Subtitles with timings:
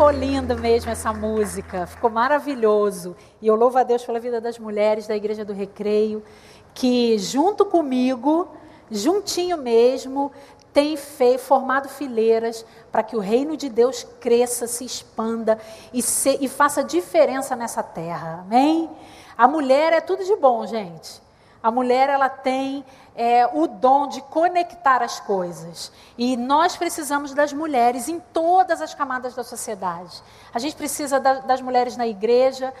[0.00, 3.14] ficou lindo mesmo essa música, ficou maravilhoso.
[3.38, 6.22] E eu louvo a Deus pela vida das mulheres da Igreja do Recreio,
[6.72, 8.48] que junto comigo,
[8.90, 10.32] juntinho mesmo,
[10.72, 15.58] tem feito, formado fileiras para que o reino de Deus cresça, se expanda
[15.92, 18.42] e, se, e faça diferença nessa terra.
[18.46, 18.88] Amém?
[19.36, 21.20] A mulher é tudo de bom, gente.
[21.62, 22.84] A mulher ela tem
[23.14, 25.92] é, o dom de conectar as coisas.
[26.16, 30.22] E nós precisamos das mulheres em todas as camadas da sociedade.
[30.54, 32.72] A gente precisa da, das mulheres na igreja,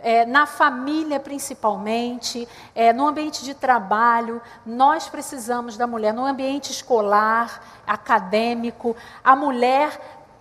[0.00, 4.42] é, na família principalmente, é, no ambiente de trabalho.
[4.66, 8.96] Nós precisamos da mulher, no ambiente escolar, acadêmico.
[9.22, 9.98] A mulher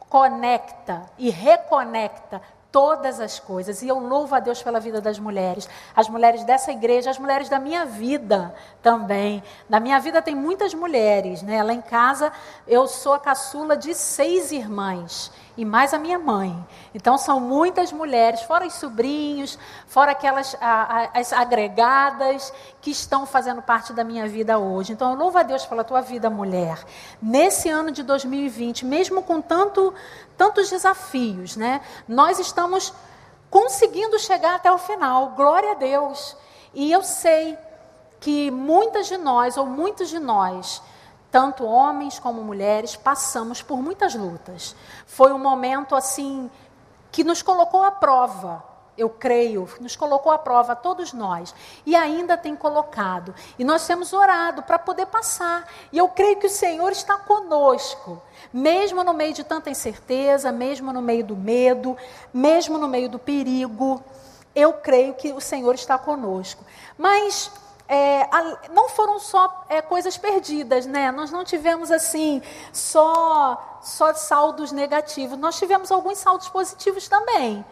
[0.09, 2.41] conecta e reconecta
[2.73, 3.83] todas as coisas.
[3.83, 7.47] E eu louvo a Deus pela vida das mulheres, as mulheres dessa igreja, as mulheres
[7.47, 9.43] da minha vida também.
[9.69, 11.61] Na minha vida tem muitas mulheres, né?
[11.61, 12.33] Lá em casa
[12.67, 16.55] eu sou a caçula de seis irmãs e mais a minha mãe.
[16.93, 23.25] Então são muitas mulheres, fora os sobrinhos, fora aquelas a, a, as agregadas que estão
[23.25, 24.93] fazendo parte da minha vida hoje.
[24.93, 26.83] Então eu louvo a Deus pela tua vida, mulher.
[27.21, 29.93] Nesse ano de 2020, mesmo com tanto,
[30.37, 31.81] tantos desafios, né?
[32.07, 32.93] Nós estamos
[33.49, 35.29] conseguindo chegar até o final.
[35.35, 36.35] Glória a Deus.
[36.73, 37.57] E eu sei
[38.19, 40.81] que muitas de nós, ou muitos de nós,
[41.33, 44.75] tanto homens como mulheres, passamos por muitas lutas.
[45.07, 46.47] Foi um momento assim
[47.11, 48.63] que nos colocou à prova,
[48.95, 51.55] eu creio, nos colocou à prova, todos nós,
[51.87, 53.33] e ainda tem colocado.
[53.57, 55.67] E nós temos orado para poder passar.
[55.91, 58.21] E eu creio que o Senhor está conosco,
[58.53, 61.97] mesmo no meio de tanta incerteza, mesmo no meio do medo,
[62.31, 64.03] mesmo no meio do perigo.
[64.53, 66.63] Eu creio que o Senhor está conosco.
[66.95, 67.51] Mas
[67.87, 68.27] é,
[68.71, 71.11] não foram só é, coisas perdidas, né?
[71.11, 72.41] Nós não tivemos assim
[72.71, 75.37] só só saldos negativos.
[75.37, 77.63] Nós tivemos alguns saldos positivos também.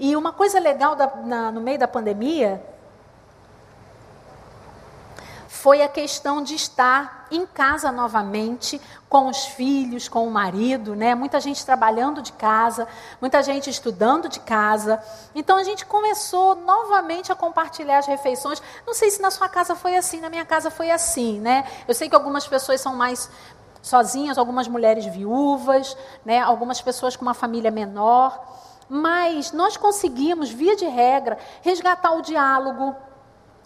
[0.00, 2.62] E uma coisa legal da, na, no meio da pandemia
[5.62, 11.16] foi a questão de estar em casa novamente, com os filhos, com o marido, né?
[11.16, 12.86] Muita gente trabalhando de casa,
[13.20, 15.02] muita gente estudando de casa.
[15.34, 18.62] Então a gente começou novamente a compartilhar as refeições.
[18.86, 21.64] Não sei se na sua casa foi assim, na minha casa foi assim, né?
[21.88, 23.28] Eu sei que algumas pessoas são mais
[23.82, 26.40] sozinhas, algumas mulheres viúvas, né?
[26.40, 28.40] Algumas pessoas com uma família menor.
[28.88, 32.94] Mas nós conseguimos, via de regra, resgatar o diálogo,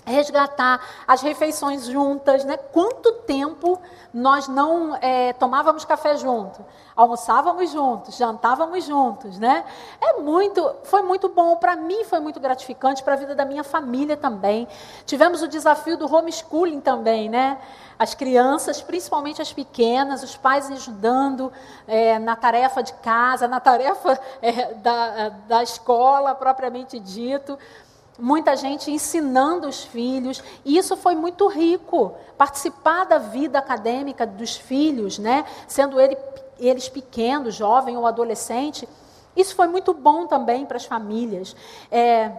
[0.04, 2.56] resgatar as refeições juntas, né?
[2.56, 3.80] Quanto tempo
[4.12, 6.64] nós não é, tomávamos café junto,
[6.94, 9.64] almoçávamos juntos, jantávamos juntos, né?
[10.00, 13.64] É muito, foi muito bom para mim, foi muito gratificante para a vida da minha
[13.64, 14.68] família também.
[15.06, 17.58] Tivemos o desafio do homeschooling também, né?
[17.98, 21.52] As crianças, principalmente as pequenas, os pais ajudando
[21.86, 27.56] é, na tarefa de casa, na tarefa é, da, da escola propriamente dito
[28.18, 32.14] muita gente ensinando os filhos, e isso foi muito rico.
[32.36, 36.16] Participar da vida acadêmica dos filhos, né, sendo ele,
[36.58, 38.88] eles pequenos, jovem ou adolescente,
[39.36, 41.56] isso foi muito bom também para as famílias.
[41.90, 42.30] É,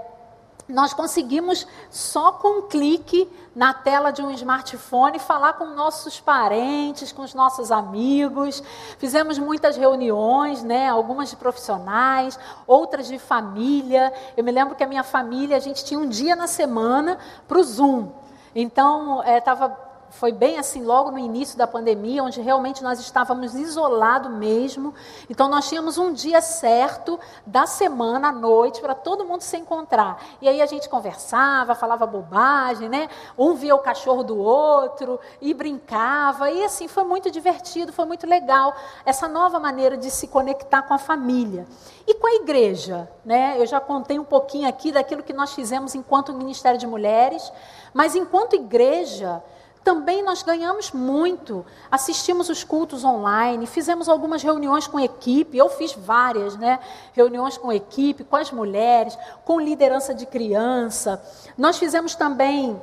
[0.68, 7.12] nós conseguimos só com um clique na tela de um smartphone falar com nossos parentes,
[7.12, 8.64] com os nossos amigos.
[8.98, 10.88] Fizemos muitas reuniões, né?
[10.88, 14.12] Algumas de profissionais, outras de família.
[14.38, 17.58] Eu me lembro que a minha família a gente tinha um dia na semana para
[17.58, 18.10] o Zoom.
[18.56, 23.56] Então estava é, foi bem assim logo no início da pandemia, onde realmente nós estávamos
[23.56, 24.94] isolados mesmo.
[25.30, 30.24] Então nós tínhamos um dia certo da semana à noite para todo mundo se encontrar.
[30.40, 33.10] E aí a gente conversava, falava bobagem, né?
[33.38, 36.50] Um via o cachorro do outro e brincava.
[36.52, 38.76] E assim foi muito divertido, foi muito legal
[39.06, 41.66] essa nova maneira de se conectar com a família.
[42.06, 43.56] E com a igreja, né?
[43.58, 47.52] Eu já contei um pouquinho aqui daquilo que nós fizemos enquanto Ministério de Mulheres,
[47.94, 49.42] mas enquanto igreja,
[49.84, 51.66] também nós ganhamos muito.
[51.92, 56.80] Assistimos os cultos online, fizemos algumas reuniões com equipe, eu fiz várias, né?
[57.12, 61.22] Reuniões com equipe, com as mulheres, com liderança de criança.
[61.58, 62.82] Nós fizemos também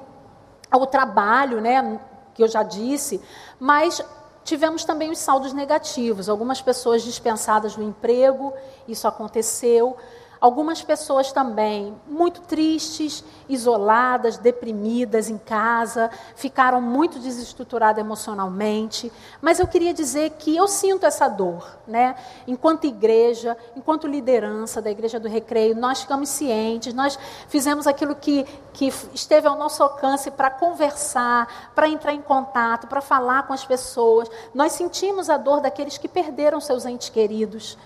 [0.72, 2.00] o trabalho, né?
[2.34, 3.20] Que eu já disse,
[3.58, 4.02] mas
[4.44, 6.28] tivemos também os saldos negativos.
[6.28, 8.52] Algumas pessoas dispensadas do emprego,
[8.86, 9.96] isso aconteceu.
[10.40, 19.12] Algumas pessoas também muito tristes, isoladas, deprimidas em casa, ficaram muito desestruturadas emocionalmente.
[19.42, 22.14] Mas eu queria dizer que eu sinto essa dor, né?
[22.46, 28.46] Enquanto igreja, enquanto liderança da Igreja do Recreio, nós ficamos cientes, nós fizemos aquilo que,
[28.72, 33.66] que esteve ao nosso alcance para conversar, para entrar em contato, para falar com as
[33.66, 34.30] pessoas.
[34.54, 37.76] Nós sentimos a dor daqueles que perderam seus entes queridos.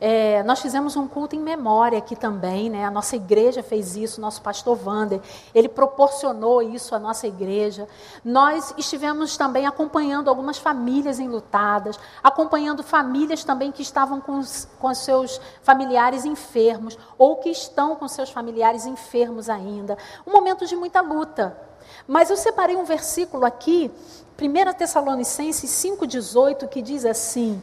[0.00, 2.84] É, nós fizemos um culto em memória aqui também, né?
[2.84, 5.20] A nossa igreja fez isso, nosso pastor Vander,
[5.52, 7.88] ele proporcionou isso à nossa igreja.
[8.24, 14.40] Nós estivemos também acompanhando algumas famílias enlutadas, acompanhando famílias também que estavam com,
[14.78, 19.98] com seus familiares enfermos, ou que estão com seus familiares enfermos ainda.
[20.24, 21.58] Um momento de muita luta.
[22.06, 23.90] Mas eu separei um versículo aqui,
[24.40, 27.60] 1 Tessalonicenses 5,18, que diz assim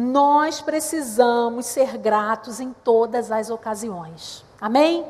[0.00, 4.44] nós precisamos ser gratos em todas as ocasiões.
[4.60, 5.04] Amém?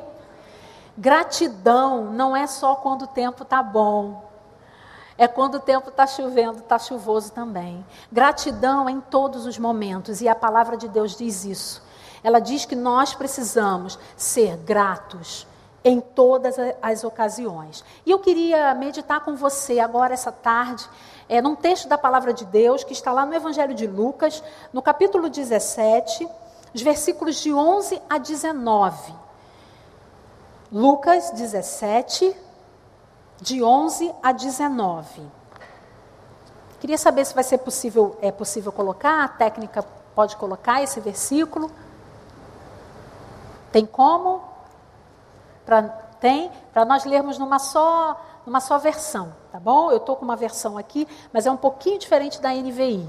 [0.96, 4.26] Gratidão não é só quando o tempo está bom.
[5.19, 7.85] É quando o tempo está chovendo, está chuvoso também.
[8.11, 11.82] Gratidão é em todos os momentos, e a palavra de Deus diz isso.
[12.23, 15.46] Ela diz que nós precisamos ser gratos
[15.85, 17.85] em todas as ocasiões.
[18.06, 20.88] E eu queria meditar com você agora, essa tarde,
[21.28, 24.42] é, num texto da palavra de Deus que está lá no Evangelho de Lucas,
[24.72, 26.28] no capítulo 17,
[26.75, 29.14] os versículos de 11 a 19.
[30.72, 32.34] Lucas 17,
[33.40, 35.22] de 11 a 19.
[36.80, 39.84] Queria saber se vai ser possível, é possível colocar, a técnica
[40.14, 41.70] pode colocar esse versículo.
[43.72, 44.42] Tem como?
[45.66, 45.82] Pra,
[46.20, 49.90] tem, para nós lermos numa só numa só versão, tá bom?
[49.90, 53.06] Eu estou com uma versão aqui, mas é um pouquinho diferente da NVI.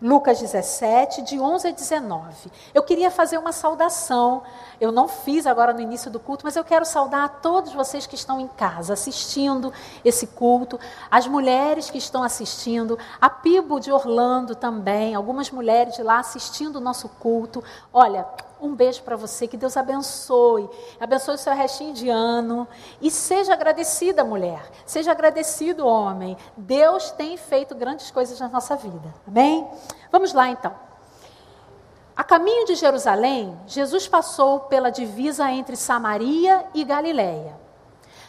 [0.00, 2.52] Lucas 17, de 11 a 19.
[2.72, 4.42] Eu queria fazer uma saudação.
[4.80, 8.06] Eu não fiz agora no início do culto, mas eu quero saudar a todos vocês
[8.06, 9.72] que estão em casa assistindo
[10.04, 10.78] esse culto,
[11.10, 16.76] as mulheres que estão assistindo, a Pibo de Orlando também, algumas mulheres de lá assistindo
[16.76, 17.64] o nosso culto.
[17.92, 18.24] Olha,
[18.60, 20.68] um beijo para você, que Deus abençoe.
[21.00, 22.66] Abençoe o seu restinho de ano.
[23.00, 24.70] E seja agradecida, mulher.
[24.84, 26.36] Seja agradecido, homem.
[26.56, 29.14] Deus tem feito grandes coisas na nossa vida.
[29.26, 29.66] Amém?
[30.10, 30.74] Vamos lá então.
[32.16, 37.56] A caminho de Jerusalém, Jesus passou pela divisa entre Samaria e Galiléia.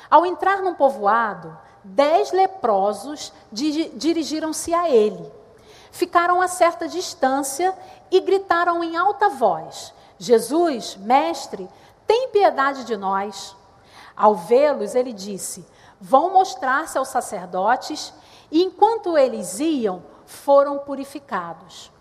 [0.09, 5.31] Ao entrar num povoado, dez leprosos dirigiram-se a ele.
[5.91, 7.73] Ficaram a certa distância
[8.11, 11.67] e gritaram em alta voz: Jesus, mestre,
[12.05, 13.55] tem piedade de nós.
[14.15, 15.65] Ao vê-los, ele disse:
[15.99, 18.13] Vão mostrar-se aos sacerdotes,
[18.51, 21.91] e enquanto eles iam, foram purificados.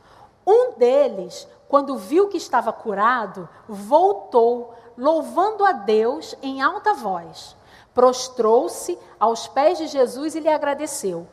[0.44, 7.56] Um deles, quando viu que estava curado, voltou, louvando a Deus em alta voz.
[7.94, 11.26] Prostrou-se aos pés de Jesus e lhe agradeceu.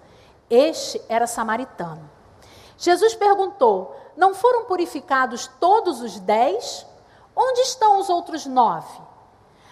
[0.49, 2.09] Este era samaritano.
[2.77, 6.85] Jesus perguntou: Não foram purificados todos os dez?
[7.35, 9.01] Onde estão os outros nove?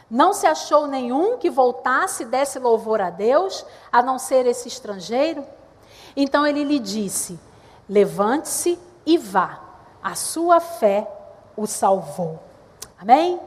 [0.10, 4.68] Não se achou nenhum que voltasse e desse louvor a Deus, a não ser esse
[4.68, 5.46] estrangeiro?
[6.16, 7.40] Então ele lhe disse:
[7.90, 9.60] Levante-se e vá,
[10.04, 11.10] a sua fé
[11.56, 12.40] o salvou.
[13.00, 13.40] Amém?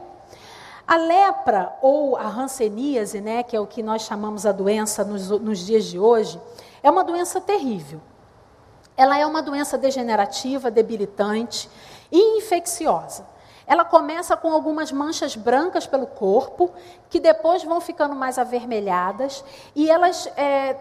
[0.87, 5.29] A lepra ou a hanseníase, né, que é o que nós chamamos a doença nos,
[5.29, 6.39] nos dias de hoje,
[6.81, 8.01] é uma doença terrível.
[8.97, 11.69] Ela é uma doença degenerativa, debilitante
[12.11, 13.25] e infecciosa.
[13.67, 16.71] Ela começa com algumas manchas brancas pelo corpo,
[17.09, 19.43] que depois vão ficando mais avermelhadas,
[19.75, 20.77] e elas, é,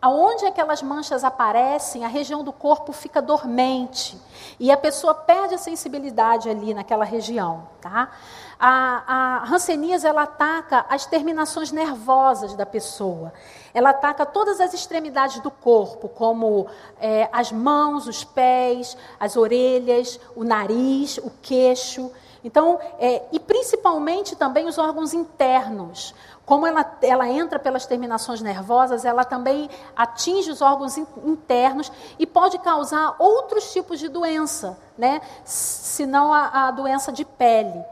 [0.00, 4.18] aonde aquelas manchas aparecem, a região do corpo fica dormente,
[4.58, 8.10] e a pessoa perde a sensibilidade ali naquela região, tá?
[8.58, 13.32] A, a ela ataca as terminações nervosas da pessoa.
[13.72, 16.66] Ela ataca todas as extremidades do corpo, como
[17.00, 22.10] é, as mãos, os pés, as orelhas, o nariz, o queixo.
[22.44, 26.14] Então, é, e principalmente também os órgãos internos.
[26.44, 32.58] Como ela, ela entra pelas terminações nervosas, ela também atinge os órgãos internos e pode
[32.58, 35.22] causar outros tipos de doença, né?
[35.42, 37.82] se não a, a doença de pele.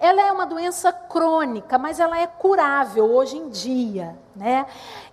[0.00, 4.18] Ela é uma doença crônica, mas ela é curável hoje em dia.
[4.34, 4.64] Né?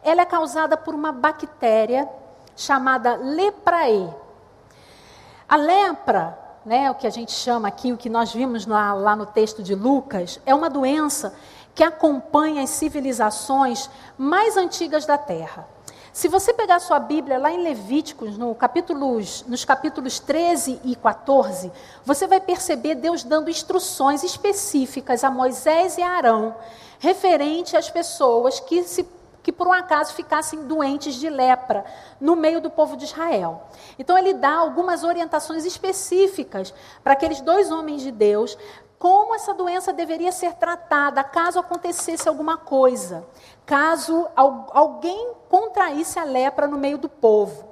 [0.01, 2.08] Ela é causada por uma bactéria
[2.56, 4.10] chamada leprae.
[5.48, 9.15] A lepra, né, o que a gente chama aqui, o que nós vimos lá, lá
[9.15, 11.36] no texto de Lucas, é uma doença
[11.75, 15.67] que acompanha as civilizações mais antigas da Terra.
[16.17, 21.71] Se você pegar sua Bíblia lá em Levíticos, no capítulos, nos capítulos 13 e 14,
[22.03, 26.55] você vai perceber Deus dando instruções específicas a Moisés e a Arão,
[26.97, 29.07] referente às pessoas que, se,
[29.43, 31.86] que por um acaso ficassem doentes de lepra
[32.19, 33.62] no meio do povo de Israel.
[34.00, 38.57] Então ele dá algumas orientações específicas para aqueles dois homens de Deus
[38.99, 43.25] como essa doença deveria ser tratada caso acontecesse alguma coisa,
[43.65, 47.67] caso alguém contraísse a lepra no meio do povo.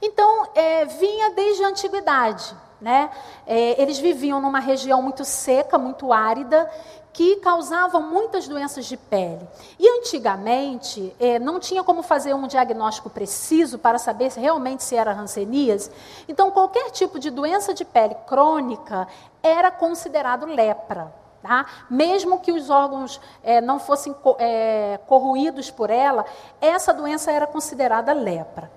[0.00, 2.54] Então, é, vinha desde a antiguidade.
[2.80, 3.10] né?
[3.44, 6.70] É, eles viviam numa região muito seca, muito árida,
[7.18, 9.44] que causavam muitas doenças de pele.
[9.76, 14.94] E antigamente é, não tinha como fazer um diagnóstico preciso para saber se realmente se
[14.94, 15.90] era hanseníase.
[16.28, 19.08] Então qualquer tipo de doença de pele crônica
[19.42, 21.12] era considerado lepra.
[21.42, 21.66] Tá?
[21.90, 26.24] Mesmo que os órgãos é, não fossem é, corroídos por ela,
[26.60, 28.70] essa doença era considerada lepra.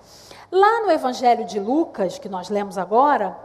[0.51, 3.37] Lá no Evangelho de Lucas, que nós lemos agora,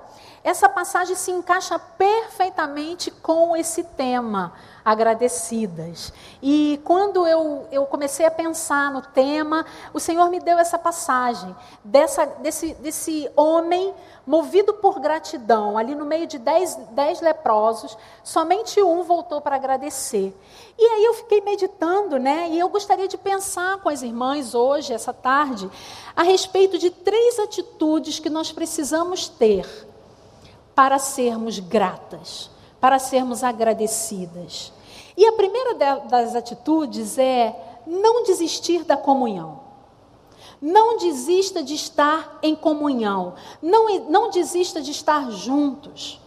[0.46, 4.52] essa passagem se encaixa perfeitamente com esse tema,
[4.86, 6.12] agradecidas.
[6.40, 11.52] E quando eu, eu comecei a pensar no tema, o Senhor me deu essa passagem,
[11.82, 13.92] dessa, desse, desse homem
[14.24, 20.32] movido por gratidão, ali no meio de dez, dez leprosos, somente um voltou para agradecer.
[20.78, 22.48] E aí eu fiquei meditando, né?
[22.50, 25.68] E eu gostaria de pensar com as irmãs hoje, essa tarde,
[26.14, 29.66] a respeito de três atitudes que nós precisamos ter
[30.76, 32.50] para sermos gratas,
[32.80, 34.75] para sermos agradecidas.
[35.16, 39.60] E a primeira das atitudes é não desistir da comunhão.
[40.60, 43.34] Não desista de estar em comunhão.
[43.62, 46.20] Não, não desista de estar juntos.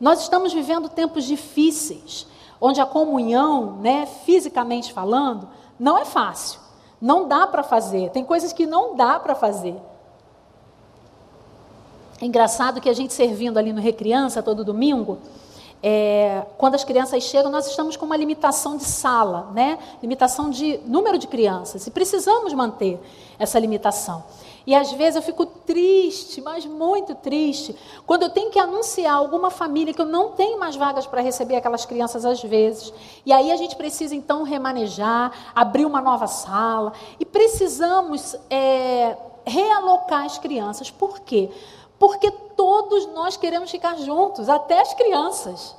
[0.00, 2.26] Nós estamos vivendo tempos difíceis,
[2.60, 6.60] onde a comunhão, né, fisicamente falando, não é fácil.
[7.00, 8.10] Não dá para fazer.
[8.10, 9.76] Tem coisas que não dá para fazer.
[12.20, 15.18] É engraçado que a gente servindo ali no Recriança todo domingo,
[15.82, 19.78] é, quando as crianças chegam, nós estamos com uma limitação de sala, né?
[20.02, 23.00] limitação de número de crianças, e precisamos manter
[23.38, 24.24] essa limitação.
[24.66, 27.74] E às vezes eu fico triste, mas muito triste,
[28.06, 31.56] quando eu tenho que anunciar alguma família que eu não tenho mais vagas para receber
[31.56, 32.92] aquelas crianças às vezes.
[33.24, 39.16] E aí a gente precisa então remanejar, abrir uma nova sala, e precisamos é,
[39.46, 40.90] realocar as crianças.
[40.90, 41.48] Por quê?
[42.56, 45.76] Todos nós queremos ficar juntos, até as crianças.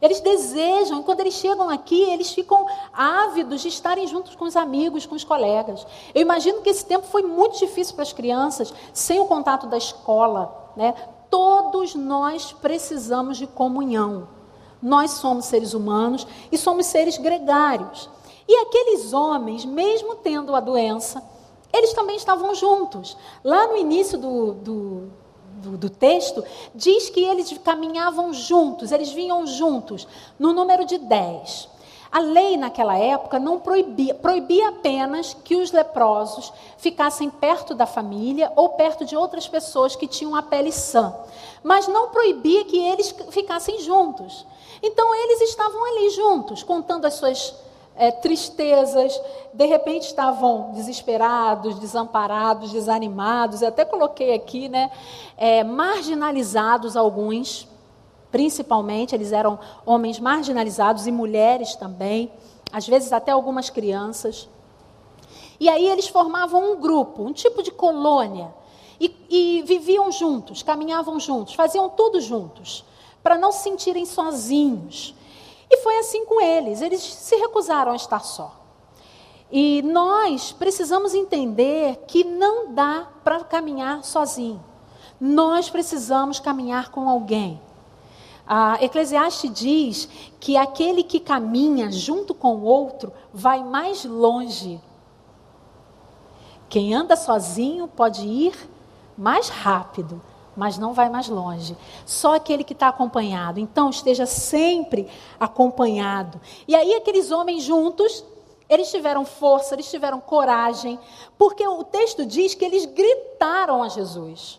[0.00, 5.06] Eles desejam, quando eles chegam aqui, eles ficam ávidos de estarem juntos com os amigos,
[5.06, 5.84] com os colegas.
[6.14, 9.76] Eu imagino que esse tempo foi muito difícil para as crianças, sem o contato da
[9.76, 10.72] escola.
[10.76, 10.94] Né?
[11.28, 14.28] Todos nós precisamos de comunhão.
[14.80, 18.08] Nós somos seres humanos e somos seres gregários.
[18.46, 21.22] E aqueles homens, mesmo tendo a doença,
[21.72, 23.16] eles também estavam juntos.
[23.42, 25.12] Lá no início do, do
[25.62, 30.06] do, do, texto, diz que eles caminhavam juntos, eles vinham juntos,
[30.38, 31.68] no número de dez.
[32.10, 38.50] A lei naquela época não proibia, proibia apenas que os leprosos ficassem perto da família
[38.56, 41.14] ou perto de outras pessoas que tinham a pele sã,
[41.62, 44.46] mas não proibia que eles ficassem juntos.
[44.82, 47.54] Então eles estavam ali juntos, contando as suas
[47.98, 49.20] é, tristezas,
[49.52, 54.90] de repente estavam desesperados, desamparados, desanimados, eu até coloquei aqui, né,
[55.36, 57.68] é, marginalizados alguns,
[58.30, 62.30] principalmente, eles eram homens marginalizados e mulheres também,
[62.72, 64.48] às vezes até algumas crianças.
[65.58, 68.54] E aí eles formavam um grupo, um tipo de colônia,
[69.00, 72.84] e, e viviam juntos, caminhavam juntos, faziam tudo juntos,
[73.22, 75.14] para não se sentirem sozinhos.
[75.70, 78.58] E foi assim com eles, eles se recusaram a estar só.
[79.50, 84.62] E nós precisamos entender que não dá para caminhar sozinho.
[85.20, 87.60] Nós precisamos caminhar com alguém.
[88.46, 90.08] A Eclesiastes diz
[90.40, 94.80] que aquele que caminha junto com o outro vai mais longe.
[96.68, 98.54] Quem anda sozinho pode ir
[99.16, 100.20] mais rápido,
[100.58, 101.76] mas não vai mais longe.
[102.04, 103.60] Só aquele que está acompanhado.
[103.60, 105.06] Então, esteja sempre
[105.38, 106.40] acompanhado.
[106.66, 108.24] E aí, aqueles homens juntos,
[108.68, 110.98] eles tiveram força, eles tiveram coragem,
[111.38, 114.58] porque o texto diz que eles gritaram a Jesus.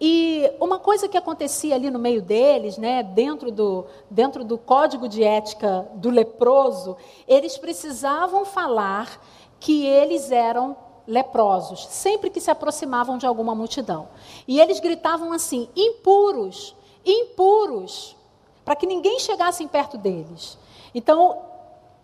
[0.00, 5.06] E uma coisa que acontecia ali no meio deles, né, dentro, do, dentro do código
[5.06, 9.20] de ética do leproso, eles precisavam falar
[9.60, 10.74] que eles eram
[11.08, 14.08] leprosos, sempre que se aproximavam de alguma multidão.
[14.46, 18.14] E eles gritavam assim: impuros, impuros,
[18.64, 20.58] para que ninguém chegasse perto deles.
[20.94, 21.42] Então,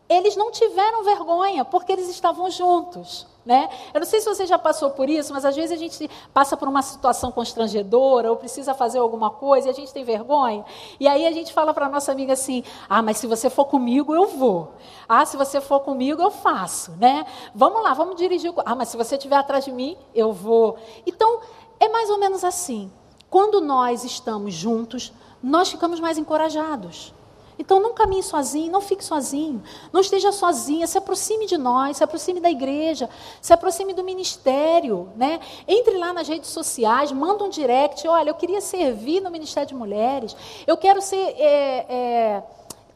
[0.09, 3.27] eles não tiveram vergonha, porque eles estavam juntos.
[3.45, 3.69] Né?
[3.93, 6.57] Eu não sei se você já passou por isso, mas às vezes a gente passa
[6.57, 10.65] por uma situação constrangedora ou precisa fazer alguma coisa e a gente tem vergonha.
[10.99, 13.67] E aí a gente fala para a nossa amiga assim: ah, mas se você for
[13.67, 14.73] comigo, eu vou.
[15.07, 16.93] Ah, se você for comigo, eu faço.
[16.93, 17.27] Né?
[17.55, 18.51] Vamos lá, vamos dirigir.
[18.51, 18.55] O...
[18.65, 20.79] Ah, mas se você estiver atrás de mim, eu vou.
[21.07, 21.41] Então,
[21.79, 22.91] é mais ou menos assim.
[23.29, 27.13] Quando nós estamos juntos, nós ficamos mais encorajados.
[27.59, 32.05] Então não caminhe sozinho, não fique sozinho, não esteja sozinha, se aproxime de nós, se
[32.05, 33.09] aproxime da igreja,
[33.41, 35.39] se aproxime do ministério, né?
[35.67, 39.75] Entre lá nas redes sociais, manda um direct, olha, eu queria servir no Ministério de
[39.75, 42.43] Mulheres, eu quero ser é, é,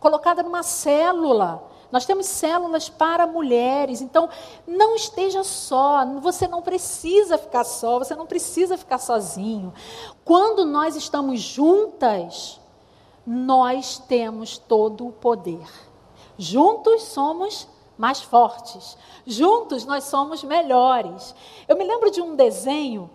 [0.01, 1.63] colocada numa célula.
[1.91, 4.29] Nós temos células para mulheres, então
[4.67, 9.73] não esteja só, você não precisa ficar só, você não precisa ficar sozinho.
[10.23, 12.61] Quando nós estamos juntas,
[13.31, 15.69] nós temos todo o poder.
[16.39, 17.69] Juntos somos
[17.99, 18.97] mais fortes.
[19.27, 21.35] Juntos nós somos melhores.
[21.69, 23.11] Eu me lembro de um desenho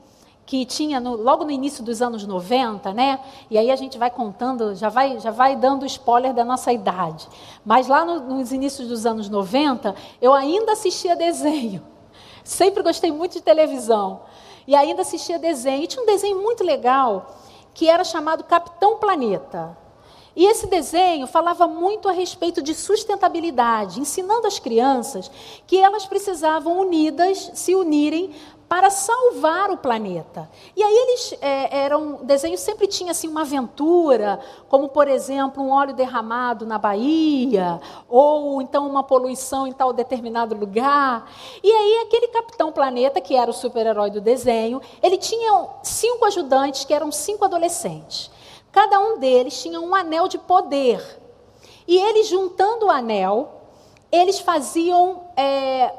[0.46, 3.20] que tinha no, logo no início dos anos 90, né?
[3.50, 7.28] E aí a gente vai contando, já vai, já vai dando spoiler da nossa idade.
[7.66, 11.82] Mas lá no, nos inícios dos anos 90, eu ainda assistia desenho.
[12.44, 14.22] Sempre gostei muito de televisão.
[14.68, 15.84] E ainda assistia desenho.
[15.84, 17.34] E tinha um desenho muito legal
[17.74, 19.82] que era chamado Capitão Planeta.
[20.36, 25.30] E esse desenho falava muito a respeito de sustentabilidade, ensinando as crianças
[25.68, 28.34] que elas precisavam unidas se unirem
[28.74, 30.50] para salvar o planeta.
[30.76, 35.70] E aí eles é, eram desenho sempre tinha assim uma aventura, como por exemplo um
[35.70, 41.32] óleo derramado na Bahia, ou então uma poluição em tal determinado lugar.
[41.62, 46.84] E aí aquele Capitão Planeta, que era o super-herói do desenho, ele tinha cinco ajudantes
[46.84, 48.32] que eram cinco adolescentes.
[48.74, 51.00] Cada um deles tinha um anel de poder.
[51.88, 53.62] E eles, juntando o anel,
[54.12, 55.94] eles faziam é,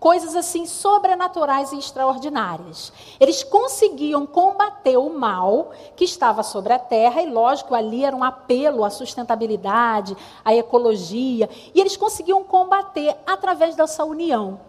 [0.00, 2.92] coisas assim sobrenaturais e extraordinárias.
[3.20, 8.24] Eles conseguiam combater o mal que estava sobre a terra, e lógico, ali era um
[8.24, 14.67] apelo à sustentabilidade, à ecologia, e eles conseguiam combater através dessa união.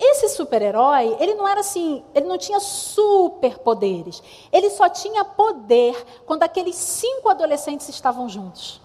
[0.00, 4.22] Esse super-herói, ele não era assim, ele não tinha superpoderes.
[4.52, 8.80] Ele só tinha poder quando aqueles cinco adolescentes estavam juntos.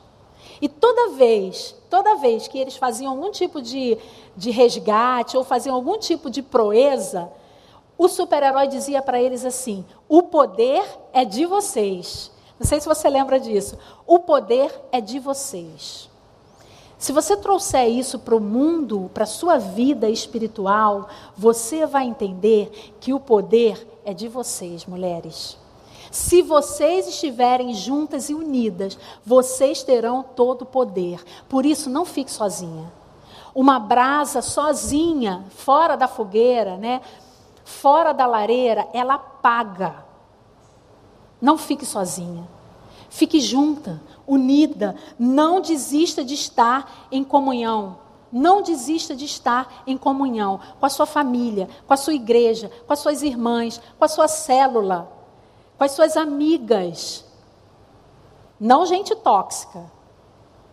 [0.60, 3.98] E toda vez, toda vez que eles faziam algum tipo de,
[4.36, 7.32] de resgate ou faziam algum tipo de proeza,
[7.98, 12.32] o super-herói dizia para eles assim: o poder é de vocês.
[12.60, 13.78] Não sei se você lembra disso.
[14.08, 16.10] O poder é de vocês.
[17.04, 22.96] Se você trouxer isso para o mundo, para a sua vida espiritual, você vai entender
[23.02, 25.58] que o poder é de vocês, mulheres.
[26.10, 31.22] Se vocês estiverem juntas e unidas, vocês terão todo o poder.
[31.50, 32.90] Por isso, não fique sozinha.
[33.54, 37.02] Uma brasa sozinha, fora da fogueira, né?
[37.66, 40.06] fora da lareira, ela apaga.
[41.42, 42.48] Não fique sozinha.
[43.10, 44.96] Fique junta unida.
[45.18, 47.98] Não desista de estar em comunhão.
[48.32, 52.94] Não desista de estar em comunhão com a sua família, com a sua igreja, com
[52.94, 55.12] as suas irmãs, com a sua célula,
[55.78, 57.24] com as suas amigas.
[58.60, 59.84] Não gente tóxica,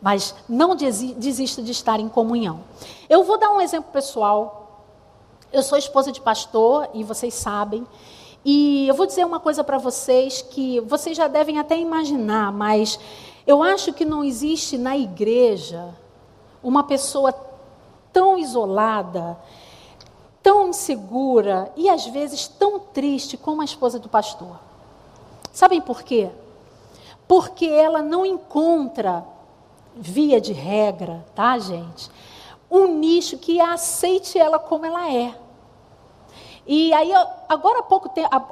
[0.01, 2.61] mas não desista de estar em comunhão.
[3.09, 4.87] Eu vou dar um exemplo pessoal.
[5.53, 7.87] Eu sou esposa de pastor e vocês sabem.
[8.43, 12.99] E eu vou dizer uma coisa para vocês que vocês já devem até imaginar, mas
[13.51, 15.93] eu acho que não existe na igreja
[16.63, 17.33] uma pessoa
[18.13, 19.37] tão isolada,
[20.41, 24.57] tão insegura e às vezes tão triste como a esposa do pastor.
[25.53, 26.31] Sabem por quê?
[27.27, 29.27] Porque ela não encontra,
[29.97, 32.09] via de regra, tá, gente?
[32.71, 35.35] Um nicho que aceite ela como ela é.
[36.65, 37.11] E aí,
[37.49, 38.09] agora há pouco,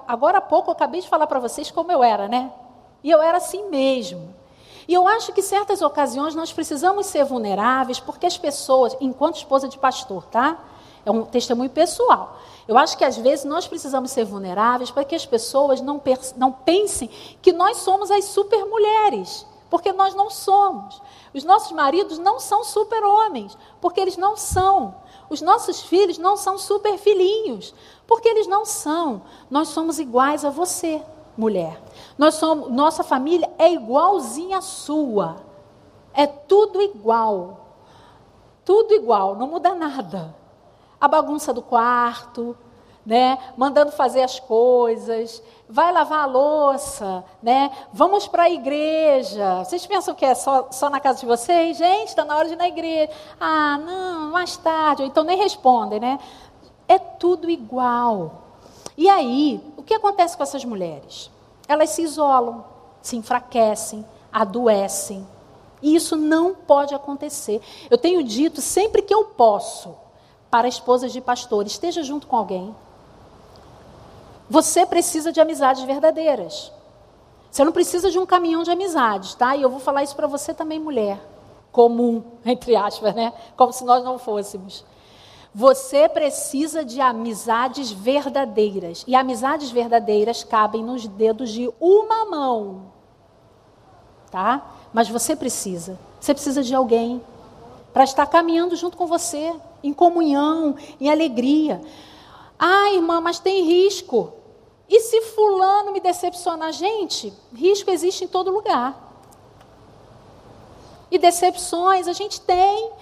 [0.09, 2.53] agora há pouco eu acabei de falar para vocês como eu era, né?
[3.05, 4.38] E eu era assim mesmo.
[4.89, 9.69] E eu acho que certas ocasiões nós precisamos ser vulneráveis, porque as pessoas, enquanto esposa
[9.69, 10.65] de pastor, tá?
[11.05, 12.39] É um testemunho pessoal.
[12.67, 16.01] Eu acho que às vezes nós precisamos ser vulneráveis para que as pessoas não,
[16.39, 17.09] não pensem
[17.43, 21.03] que nós somos as super mulheres, porque nós não somos.
[21.35, 24.95] Os nossos maridos não são super homens, porque eles não são.
[25.29, 27.75] Os nossos filhos não são super filhinhos,
[28.07, 29.21] porque eles não são.
[29.51, 31.03] Nós somos iguais a você
[31.39, 31.81] mulher.
[32.19, 35.37] Nós somos, nossa família é igualzinha à sua.
[36.13, 37.67] É tudo igual.
[38.65, 40.35] Tudo igual, não muda nada.
[41.01, 42.57] A bagunça do quarto,
[43.07, 43.39] né?
[43.57, 47.71] Mandando fazer as coisas, vai lavar a louça, né?
[47.93, 49.65] Vamos para a igreja.
[49.65, 51.79] Vocês pensam que é só, só na casa de vocês?
[51.79, 53.13] Gente, está na hora de ir na igreja.
[53.41, 55.05] Ah, não, mais tarde.
[55.05, 56.19] Então nem respondem, né?
[56.89, 58.48] É tudo igual.
[58.99, 61.31] E aí, o que acontece com essas mulheres?
[61.69, 62.65] Elas se isolam,
[63.01, 65.25] se enfraquecem, adoecem.
[65.81, 67.63] E isso não pode acontecer.
[67.89, 69.95] Eu tenho dito sempre que eu posso
[70.51, 72.75] para esposas de pastores, esteja junto com alguém.
[74.51, 76.73] Você precisa de amizades verdadeiras.
[77.53, 79.55] Você não precisa de um caminhão de amizades, tá?
[79.55, 81.21] E eu vou falar isso para você também, mulher.
[81.71, 83.33] comum, entre aspas, né?
[83.57, 84.85] Como se nós não fôssemos.
[85.55, 89.05] Você precisa de amizades verdadeiras.
[89.07, 92.93] E amizades verdadeiras cabem nos dedos de uma mão.
[94.31, 94.75] Tá?
[94.93, 95.99] Mas você precisa.
[96.21, 97.23] Você precisa de alguém
[97.93, 101.81] para estar caminhando junto com você, em comunhão, em alegria.
[102.59, 104.33] Ah, irmã, mas tem risco.
[104.89, 106.73] E se fulano me decepcionar?
[106.73, 109.07] Gente, risco existe em todo lugar.
[111.11, 112.93] E decepções a gente tem,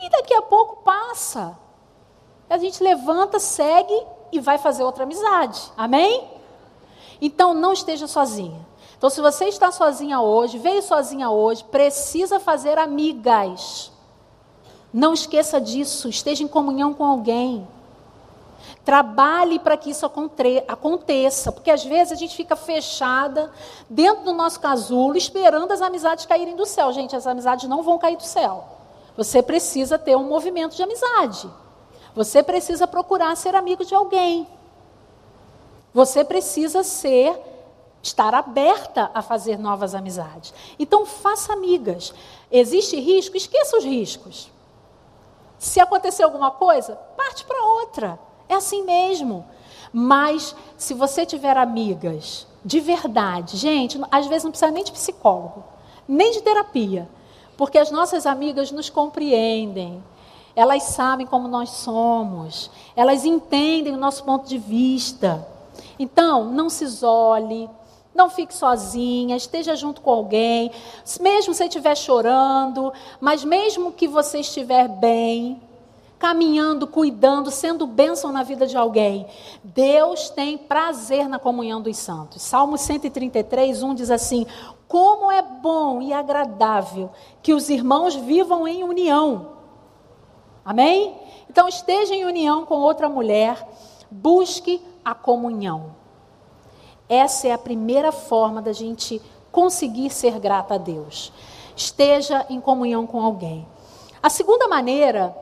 [0.00, 1.58] e daqui a pouco passa.
[2.48, 3.94] A gente levanta, segue
[4.30, 5.72] e vai fazer outra amizade.
[5.76, 6.28] Amém?
[7.20, 8.64] Então não esteja sozinha.
[8.96, 13.92] Então, se você está sozinha hoje, veio sozinha hoje, precisa fazer amigas.
[14.92, 17.68] Não esqueça disso, esteja em comunhão com alguém.
[18.84, 23.50] Trabalhe para que isso aconteça, porque às vezes a gente fica fechada
[23.90, 26.92] dentro do nosso casulo, esperando as amizades caírem do céu.
[26.92, 28.64] Gente, as amizades não vão cair do céu.
[29.16, 31.50] Você precisa ter um movimento de amizade.
[32.14, 34.46] Você precisa procurar ser amigo de alguém.
[35.92, 37.40] Você precisa ser
[38.02, 40.52] estar aberta a fazer novas amizades.
[40.78, 42.12] Então faça amigas.
[42.50, 43.36] Existe risco?
[43.36, 44.50] Esqueça os riscos.
[45.58, 48.18] Se acontecer alguma coisa, parte para outra.
[48.48, 49.46] É assim mesmo.
[49.92, 55.62] Mas se você tiver amigas de verdade, gente, às vezes não precisa nem de psicólogo,
[56.08, 57.08] nem de terapia,
[57.56, 60.02] porque as nossas amigas nos compreendem.
[60.56, 65.46] Elas sabem como nós somos, elas entendem o nosso ponto de vista.
[65.98, 67.68] Então, não se isole,
[68.14, 70.70] não fique sozinha, esteja junto com alguém,
[71.20, 75.60] mesmo você estiver chorando, mas mesmo que você estiver bem,
[76.18, 79.26] caminhando, cuidando, sendo bênção na vida de alguém.
[79.62, 82.40] Deus tem prazer na comunhão dos santos.
[82.40, 84.46] Salmo 133, 1 diz assim:
[84.86, 87.10] Como é bom e agradável
[87.42, 89.53] que os irmãos vivam em união.
[90.64, 91.14] Amém?
[91.48, 93.66] Então esteja em união com outra mulher,
[94.10, 95.94] busque a comunhão.
[97.08, 99.20] Essa é a primeira forma da gente
[99.52, 101.32] conseguir ser grata a Deus.
[101.76, 103.66] Esteja em comunhão com alguém.
[104.22, 105.36] A segunda maneira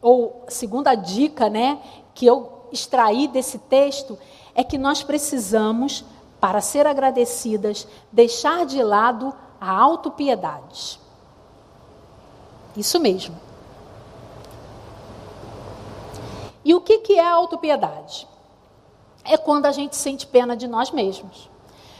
[0.00, 1.78] ou segunda dica, né,
[2.14, 4.18] que eu extraí desse texto
[4.54, 6.04] é que nós precisamos,
[6.40, 11.00] para ser agradecidas, deixar de lado a autopiedade.
[12.76, 13.43] Isso mesmo.
[16.64, 18.26] E o que, que é a autopiedade?
[19.24, 21.50] É quando a gente sente pena de nós mesmos.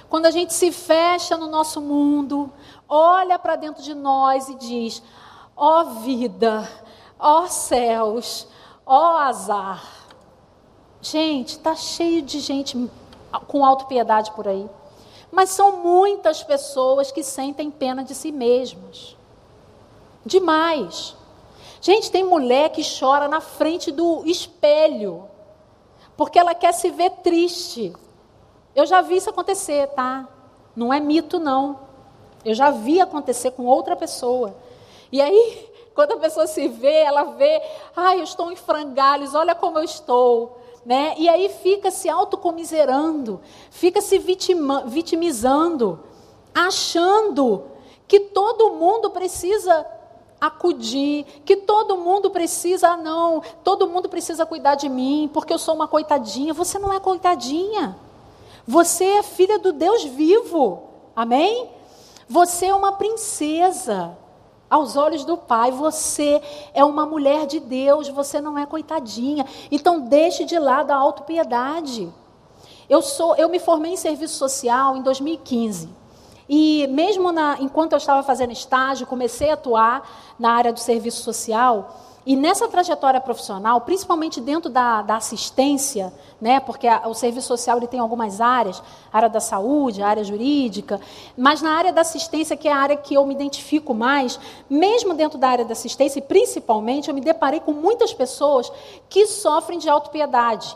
[0.09, 2.53] Quando a gente se fecha no nosso mundo,
[2.89, 5.03] olha para dentro de nós e diz:
[5.57, 6.69] ó oh, vida,
[7.19, 8.47] Ó oh, céus,
[8.85, 9.83] ó oh, azar.
[11.01, 12.91] Gente, está cheio de gente
[13.47, 14.69] com autopiedade por aí.
[15.31, 19.17] Mas são muitas pessoas que sentem pena de si mesmas.
[20.25, 21.17] Demais.
[21.85, 25.29] Gente, tem mulher que chora na frente do espelho,
[26.17, 27.93] porque ela quer se ver triste.
[28.75, 30.27] Eu já vi isso acontecer, tá?
[30.75, 31.81] Não é mito, não.
[32.43, 34.57] Eu já vi acontecer com outra pessoa.
[35.13, 37.61] E aí, quando a pessoa se vê, ela vê,
[37.95, 40.59] ai, eu estou em frangalhos, olha como eu estou.
[40.87, 41.15] Né?
[41.19, 46.01] E aí fica se autocomiserando, fica se vitima, vitimizando,
[46.55, 47.67] achando
[48.09, 49.87] que todo mundo precisa
[50.41, 55.59] acudir, que todo mundo precisa, ah, não, todo mundo precisa cuidar de mim, porque eu
[55.59, 56.53] sou uma coitadinha.
[56.53, 57.97] Você não é coitadinha.
[58.67, 60.83] Você é filha do Deus vivo.
[61.15, 61.69] Amém?
[62.29, 64.17] Você é uma princesa
[64.69, 66.43] aos olhos do Pai, você
[66.73, 69.47] é uma mulher de Deus, você não é coitadinha.
[69.71, 72.13] Então deixe de lado a autopiedade.
[72.89, 76.04] Eu sou, eu me formei em serviço social em 2015.
[76.49, 81.23] E mesmo na, enquanto eu estava fazendo estágio, comecei a atuar na área do serviço
[81.23, 82.01] social.
[82.27, 87.77] E nessa trajetória profissional, principalmente dentro da, da assistência, né, porque a, o serviço social
[87.77, 90.99] ele tem algumas áreas, área da saúde, área jurídica,
[91.37, 95.13] mas na área da assistência, que é a área que eu me identifico mais, mesmo
[95.13, 98.73] dentro da área da assistência, e principalmente, eu me deparei com muitas pessoas
[99.11, 100.75] que sofrem de autopiedade.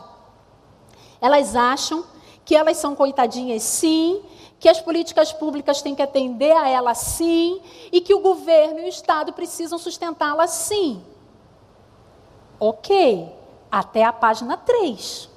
[1.19, 2.03] Elas acham
[2.45, 4.21] que elas são coitadinhas, sim,
[4.59, 8.85] que as políticas públicas têm que atender a elas, sim, e que o governo e
[8.85, 11.01] o Estado precisam sustentá-las, sim.
[12.59, 13.31] Ok,
[13.71, 15.29] até a página 3.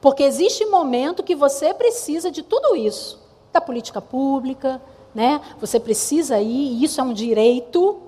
[0.00, 3.18] Porque existe momento que você precisa de tudo isso,
[3.52, 4.82] da política pública,
[5.14, 5.40] né?
[5.58, 8.02] Você precisa ir, e isso é um direito,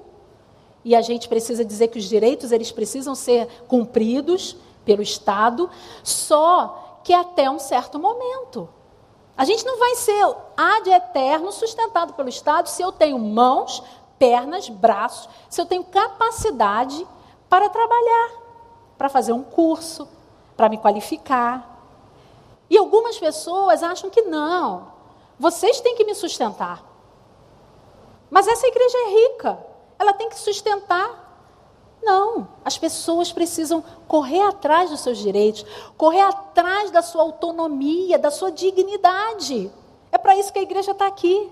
[0.84, 5.70] e a gente precisa dizer que os direitos eles precisam ser cumpridos pelo Estado,
[6.02, 8.68] só que até um certo momento.
[9.36, 13.82] A gente não vai ser ad eterno sustentado pelo Estado se eu tenho mãos,
[14.18, 17.06] pernas, braços, se eu tenho capacidade
[17.48, 18.30] para trabalhar,
[18.96, 20.08] para fazer um curso,
[20.56, 21.68] para me qualificar.
[22.68, 24.92] E algumas pessoas acham que não,
[25.38, 26.84] vocês têm que me sustentar.
[28.30, 29.58] Mas essa igreja é rica,
[29.98, 31.21] ela tem que sustentar.
[32.02, 35.64] Não, as pessoas precisam correr atrás dos seus direitos,
[35.96, 39.70] correr atrás da sua autonomia, da sua dignidade.
[40.10, 41.50] É para isso que a igreja está aqui.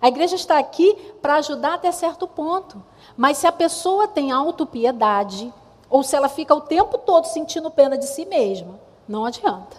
[0.00, 2.82] A igreja está aqui para ajudar até certo ponto.
[3.16, 5.52] Mas se a pessoa tem autopiedade,
[5.88, 9.76] ou se ela fica o tempo todo sentindo pena de si mesma, não adianta.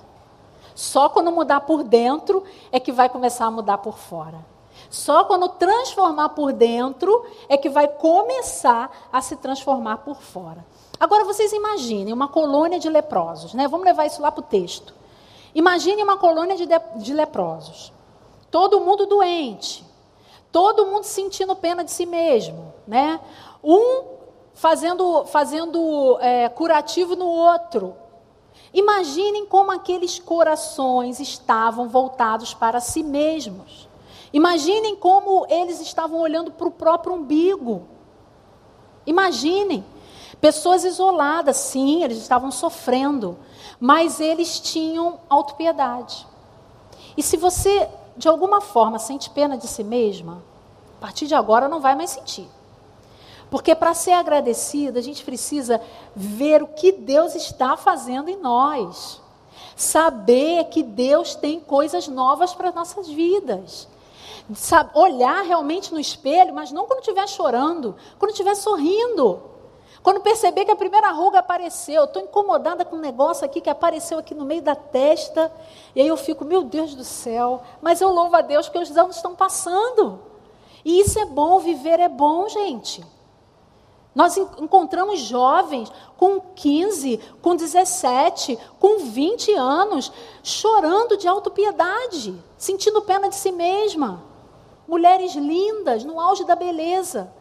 [0.74, 4.44] Só quando mudar por dentro é que vai começar a mudar por fora.
[4.90, 10.66] Só quando transformar por dentro é que vai começar a se transformar por fora.
[11.00, 13.68] Agora vocês imaginem uma colônia de leprosos, né?
[13.68, 14.94] Vamos levar isso lá para o texto.
[15.54, 17.94] Imagine uma colônia de, de leprosos.
[18.50, 19.86] Todo mundo doente,
[20.52, 23.20] Todo mundo sentindo pena de si mesmo, né?
[23.64, 24.04] Um
[24.54, 27.96] fazendo, fazendo é, curativo no outro.
[28.74, 33.88] Imaginem como aqueles corações estavam voltados para si mesmos.
[34.32, 37.88] Imaginem como eles estavam olhando para o próprio umbigo.
[39.06, 39.84] Imaginem.
[40.40, 43.38] Pessoas isoladas, sim, eles estavam sofrendo,
[43.80, 46.26] mas eles tinham autopiedade.
[47.18, 50.42] E se você de alguma forma sente pena de si mesma,
[50.98, 52.48] a partir de agora não vai mais sentir.
[53.50, 55.82] Porque para ser agradecida, a gente precisa
[56.16, 59.22] ver o que Deus está fazendo em nós.
[59.76, 63.89] Saber que Deus tem coisas novas para nossas vidas.
[64.94, 69.50] Olhar realmente no espelho, mas não quando estiver chorando, quando estiver sorrindo.
[70.02, 74.18] Quando perceber que a primeira ruga apareceu, estou incomodada com um negócio aqui que apareceu
[74.18, 75.52] aqui no meio da testa,
[75.94, 78.96] e aí eu fico, meu Deus do céu, mas eu louvo a Deus que os
[78.98, 80.20] anos estão passando.
[80.86, 83.06] E isso é bom, viver é bom, gente.
[84.16, 93.30] Nós encontramos jovens com 15, com 17, com 20 anos, chorando de autopiedade, sentindo pena
[93.30, 94.29] de si mesma.
[94.90, 97.32] Mulheres lindas, no auge da beleza,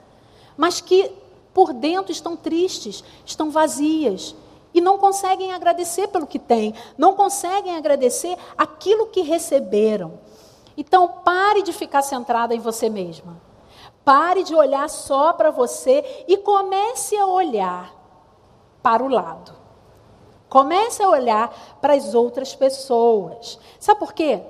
[0.55, 1.11] mas que
[1.55, 4.37] por dentro estão tristes, estão vazias
[4.75, 10.21] e não conseguem agradecer pelo que têm, não conseguem agradecer aquilo que receberam.
[10.77, 13.41] Então, pare de ficar centrada em você mesma.
[14.05, 17.95] Pare de olhar só para você e comece a olhar
[18.83, 19.55] para o lado.
[20.51, 23.59] Comece a olhar para as outras pessoas.
[23.81, 24.43] Sabe por quê?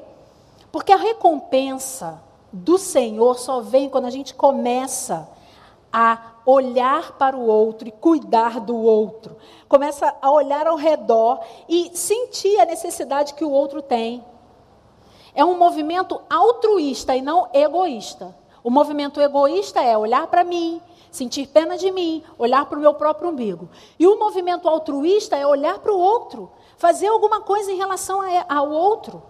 [0.72, 5.28] Porque a recompensa do Senhor só vem quando a gente começa
[5.92, 9.36] a olhar para o outro e cuidar do outro.
[9.68, 14.24] Começa a olhar ao redor e sentir a necessidade que o outro tem.
[15.34, 18.34] É um movimento altruísta e não egoísta.
[18.64, 20.80] O movimento egoísta é olhar para mim,
[21.10, 23.68] sentir pena de mim, olhar para o meu próprio umbigo.
[23.98, 28.70] E o movimento altruísta é olhar para o outro, fazer alguma coisa em relação ao
[28.70, 29.22] outro.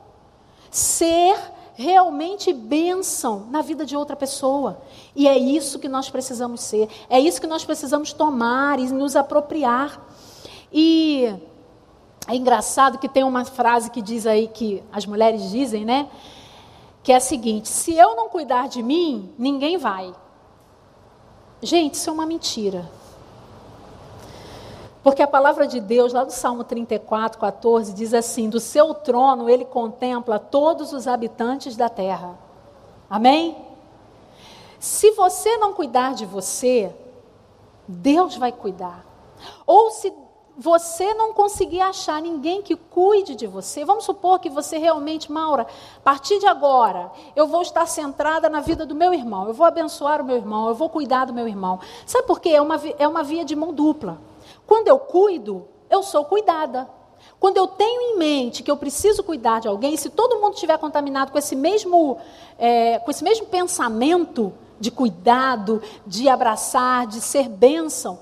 [0.71, 1.37] Ser
[1.79, 4.83] realmente bênção na vida de outra pessoa.
[5.15, 9.15] E é isso que nós precisamos ser, é isso que nós precisamos tomar e nos
[9.15, 10.05] apropriar.
[10.73, 11.33] E
[12.27, 16.11] é engraçado que tem uma frase que diz aí que as mulheres dizem, né?
[17.01, 20.13] Que é a seguinte: se eu não cuidar de mim, ninguém vai.
[21.63, 22.91] Gente, isso é uma mentira.
[25.03, 29.49] Porque a palavra de Deus, lá do Salmo 34, 14, diz assim: Do seu trono
[29.49, 32.39] ele contempla todos os habitantes da terra.
[33.09, 33.57] Amém?
[34.79, 36.95] Se você não cuidar de você,
[37.87, 39.05] Deus vai cuidar.
[39.67, 40.13] Ou se
[40.57, 45.63] você não conseguir achar ninguém que cuide de você, vamos supor que você realmente, Maura,
[45.97, 49.65] a partir de agora, eu vou estar centrada na vida do meu irmão, eu vou
[49.65, 51.79] abençoar o meu irmão, eu vou cuidar do meu irmão.
[52.05, 52.51] Sabe por quê?
[52.51, 54.19] É uma, é uma via de mão dupla.
[54.69, 56.87] Quando eu cuido, eu sou cuidada.
[57.41, 60.77] Quando eu tenho em mente que eu preciso cuidar de alguém, se todo mundo estiver
[60.77, 62.19] contaminado com esse mesmo,
[62.59, 68.19] é, com esse mesmo pensamento de cuidado, de abraçar, de ser bênção,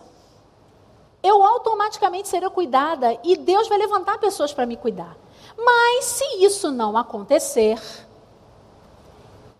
[1.21, 5.17] eu automaticamente serei cuidada e Deus vai levantar pessoas para me cuidar.
[5.59, 7.83] Mas se isso não acontecer,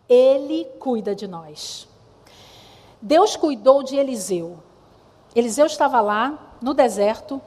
[0.09, 1.89] Ele cuida de nós.
[3.03, 4.59] Deus cuidou de Eliseu.
[5.35, 7.41] Eliseu estava lá, no deserto.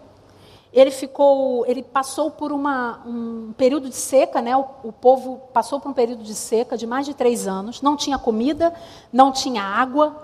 [0.72, 4.56] Ele ficou, ele passou por uma, um período de seca, né?
[4.56, 7.82] O, o, povo passou por um período de seca de mais de três anos.
[7.82, 8.74] Não tinha comida,
[9.12, 10.16] não tinha água.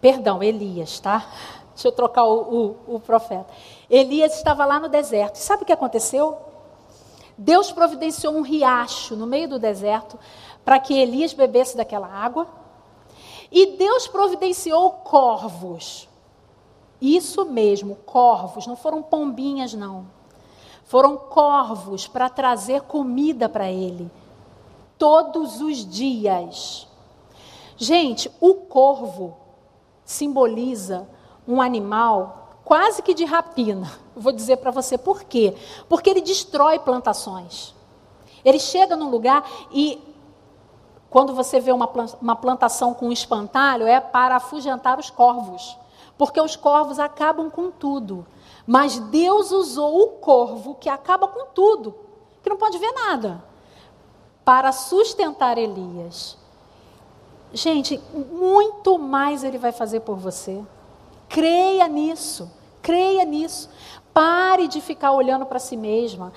[0.00, 1.26] Perdão, Elias, tá?
[1.74, 3.46] Deixa eu trocar o, o, o profeta.
[3.88, 5.36] Elias estava lá no deserto.
[5.36, 6.38] Sabe o que aconteceu?
[7.36, 10.18] Deus providenciou um riacho no meio do deserto
[10.64, 12.46] para que Elias bebesse daquela água
[13.50, 16.06] E Deus providenciou corvos.
[17.00, 20.06] Isso mesmo, corvos, não foram pombinhas, não.
[20.84, 24.10] Foram corvos para trazer comida para ele,
[24.98, 26.86] todos os dias.
[27.76, 29.36] Gente, o corvo
[30.04, 31.08] simboliza
[31.46, 33.90] um animal quase que de rapina.
[34.14, 35.56] Vou dizer para você por quê.
[35.88, 37.74] Porque ele destrói plantações.
[38.44, 40.00] Ele chega num lugar e
[41.08, 45.76] quando você vê uma, plantação com um espantalho, é para afugentar os corvos.
[46.20, 48.26] Porque os corvos acabam com tudo.
[48.66, 51.94] Mas Deus usou o corvo, que acaba com tudo,
[52.42, 53.42] que não pode ver nada,
[54.44, 56.36] para sustentar Elias.
[57.54, 60.62] Gente, muito mais Ele vai fazer por você.
[61.26, 62.52] Creia nisso,
[62.82, 63.70] creia nisso.
[64.12, 66.34] Pare de ficar olhando para si mesma.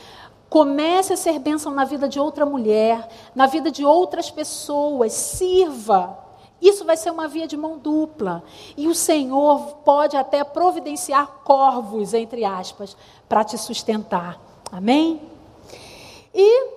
[0.49, 5.11] Comece a ser bênção na vida de outra mulher, na vida de outras pessoas.
[5.11, 6.22] Sirva.
[6.63, 8.43] Isso vai ser uma via de mão dupla.
[8.77, 12.95] E o Senhor pode até providenciar corvos, entre aspas,
[13.27, 14.39] para te sustentar.
[14.71, 15.21] Amém?
[16.33, 16.67] E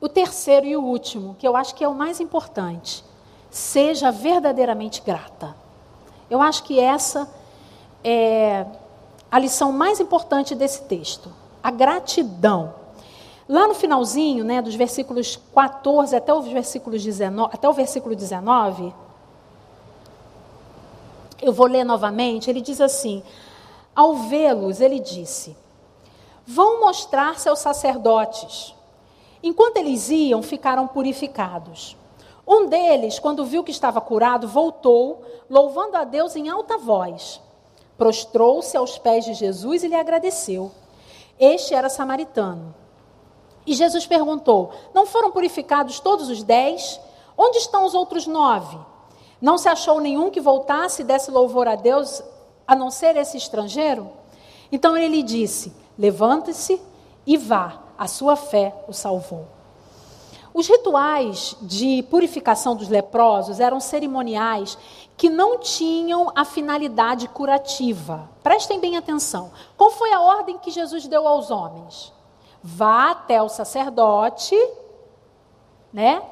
[0.00, 3.04] o terceiro e o último, que eu acho que é o mais importante.
[3.50, 5.54] Seja verdadeiramente grata.
[6.30, 7.28] Eu acho que essa
[8.02, 8.66] é
[9.30, 11.30] a lição mais importante desse texto
[11.62, 12.74] a gratidão.
[13.52, 18.94] Lá no finalzinho, né, dos versículos 14 até o versículo 19, até o versículo 19,
[21.42, 23.22] eu vou ler novamente, ele diz assim:
[23.94, 25.54] Ao vê-los, ele disse:
[26.46, 28.74] Vão mostrar-se aos sacerdotes.
[29.42, 31.94] Enquanto eles iam, ficaram purificados.
[32.48, 37.38] Um deles, quando viu que estava curado, voltou, louvando a Deus em alta voz.
[37.98, 40.72] Prostrou-se aos pés de Jesus e lhe agradeceu.
[41.38, 42.80] Este era samaritano.
[43.66, 47.00] E Jesus perguntou: Não foram purificados todos os dez?
[47.36, 48.78] Onde estão os outros nove?
[49.40, 52.22] Não se achou nenhum que voltasse e desse louvor a Deus,
[52.66, 54.10] a não ser esse estrangeiro?
[54.70, 56.80] Então ele disse: Levante-se
[57.26, 59.46] e vá, a sua fé o salvou.
[60.54, 64.76] Os rituais de purificação dos leprosos eram cerimoniais
[65.16, 68.28] que não tinham a finalidade curativa.
[68.42, 69.50] Prestem bem atenção.
[69.78, 72.12] Qual foi a ordem que Jesus deu aos homens?
[72.62, 74.56] Vá até o sacerdote,
[75.92, 76.22] né?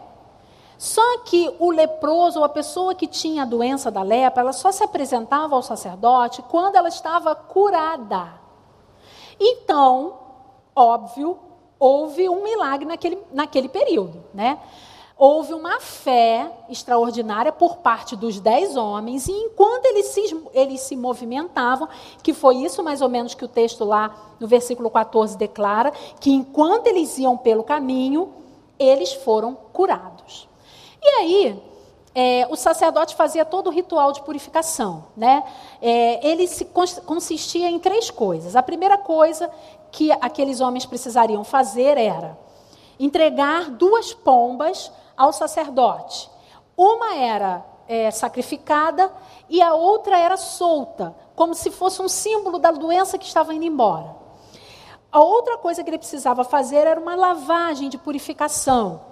[0.79, 4.73] Só que o leproso, ou a pessoa que tinha a doença da lepra, ela só
[4.73, 8.41] se apresentava ao sacerdote quando ela estava curada.
[9.39, 10.19] Então,
[10.75, 11.39] óbvio,
[11.79, 14.59] houve um milagre naquele, naquele período, né?
[15.23, 20.97] Houve uma fé extraordinária por parte dos dez homens, e enquanto eles se, eles se
[20.97, 21.87] movimentavam,
[22.23, 26.31] que foi isso mais ou menos que o texto lá no versículo 14 declara, que
[26.31, 28.33] enquanto eles iam pelo caminho,
[28.79, 30.49] eles foram curados.
[31.03, 31.63] E aí,
[32.15, 35.05] é, o sacerdote fazia todo o ritual de purificação.
[35.15, 35.45] Né?
[35.83, 36.65] É, ele se
[37.05, 38.57] consistia em três coisas.
[38.57, 39.51] A primeira coisa
[39.93, 42.39] que aqueles homens precisariam fazer era
[42.99, 46.31] entregar duas pombas ao sacerdote.
[46.75, 49.13] Uma era é, sacrificada
[49.51, 53.67] e a outra era solta, como se fosse um símbolo da doença que estava indo
[53.67, 54.17] embora.
[55.13, 59.11] A outra coisa que ele precisava fazer era uma lavagem de purificação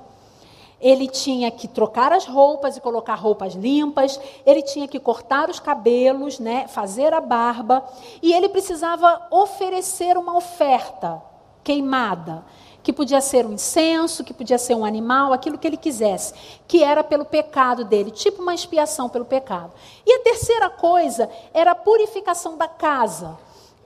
[0.81, 5.59] ele tinha que trocar as roupas e colocar roupas limpas, ele tinha que cortar os
[5.59, 7.85] cabelos, né, fazer a barba,
[8.23, 11.21] e ele precisava oferecer uma oferta
[11.65, 12.45] queimada,
[12.83, 16.33] que podia ser um incenso, que podia ser um animal, aquilo que ele quisesse,
[16.67, 19.73] que era pelo pecado dele, tipo uma expiação pelo pecado.
[20.07, 23.39] E a terceira coisa era a purificação da casa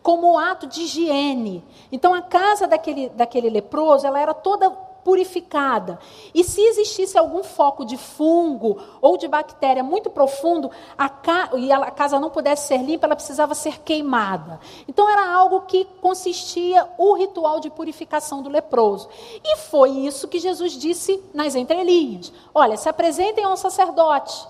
[0.03, 1.65] como ato de higiene.
[1.91, 4.71] Então a casa daquele, daquele leproso, ela era toda
[5.05, 5.99] purificada.
[6.35, 11.51] E se existisse algum foco de fungo ou de bactéria muito profundo, a ca...
[11.57, 14.61] e a casa não pudesse ser limpa, ela precisava ser queimada.
[14.89, 19.09] Então era algo que consistia o ritual de purificação do leproso.
[19.45, 22.33] E foi isso que Jesus disse nas entrelinhas.
[22.55, 24.47] Olha, se apresentem ao sacerdote.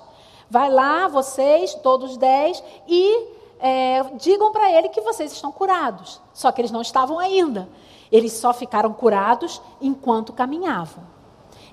[0.51, 3.27] Vai lá, vocês, todos dez, e
[3.59, 6.21] é, digam para ele que vocês estão curados.
[6.35, 7.69] Só que eles não estavam ainda.
[8.13, 11.03] Eles só ficaram curados enquanto caminhavam.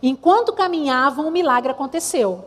[0.01, 2.45] Enquanto caminhavam, o milagre aconteceu.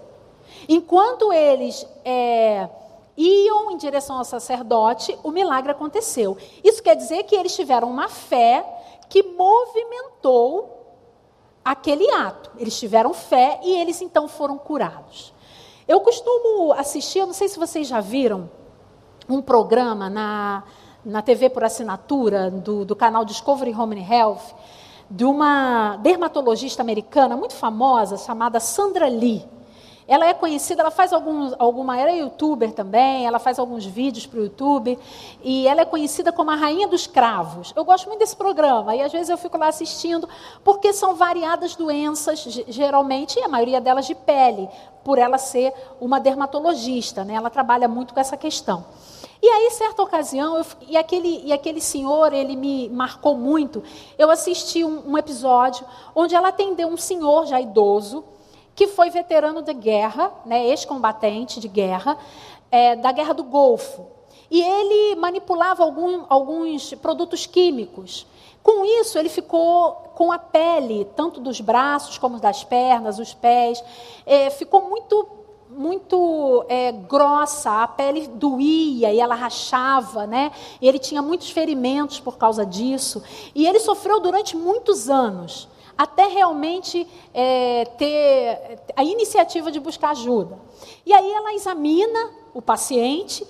[0.67, 2.69] Enquanto eles é,
[3.17, 6.39] iam em direção ao sacerdote, o milagre aconteceu.
[6.65, 8.65] Isso quer dizer que eles tiveram uma fé
[9.11, 10.81] que movimentou
[11.63, 12.51] aquele ato.
[12.57, 15.35] Eles tiveram fé e eles então foram curados.
[15.87, 18.49] Eu costumo assistir, eu não sei se vocês já viram,
[19.29, 20.65] um programa na
[21.05, 24.55] na TV por assinatura do, do canal Discovery Home and Health,
[25.11, 29.45] de uma dermatologista americana muito famosa chamada Sandra Lee.
[30.09, 34.27] ela é conhecida, ela faz algum, alguma, era é youtuber também, ela faz alguns vídeos
[34.27, 34.99] para o YouTube,
[35.43, 37.73] e ela é conhecida como a rainha dos cravos.
[37.77, 40.29] Eu gosto muito desse programa, e às vezes eu fico lá assistindo,
[40.65, 44.69] porque são variadas doenças, geralmente, e a maioria delas de pele,
[45.05, 47.35] por ela ser uma dermatologista, né?
[47.35, 48.85] ela trabalha muito com essa questão.
[49.43, 53.83] E aí, certa ocasião, eu, e, aquele, e aquele senhor, ele me marcou muito.
[54.17, 55.85] Eu assisti um, um episódio
[56.15, 58.25] onde ela atendeu um senhor já idoso,
[58.73, 62.17] que foi veterano de guerra, né, ex-combatente de guerra,
[62.71, 64.07] é, da Guerra do Golfo.
[64.49, 68.25] E ele manipulava algum, alguns produtos químicos.
[68.63, 73.83] Com isso, ele ficou com a pele, tanto dos braços como das pernas, os pés,
[74.25, 75.42] é, ficou muito
[75.77, 80.53] muito é, grossa, a pele doía e ela rachava, né?
[80.81, 83.23] E ele tinha muitos ferimentos por causa disso.
[83.55, 90.59] E ele sofreu durante muitos anos, até realmente é, ter a iniciativa de buscar ajuda.
[91.05, 93.47] E aí ela examina o paciente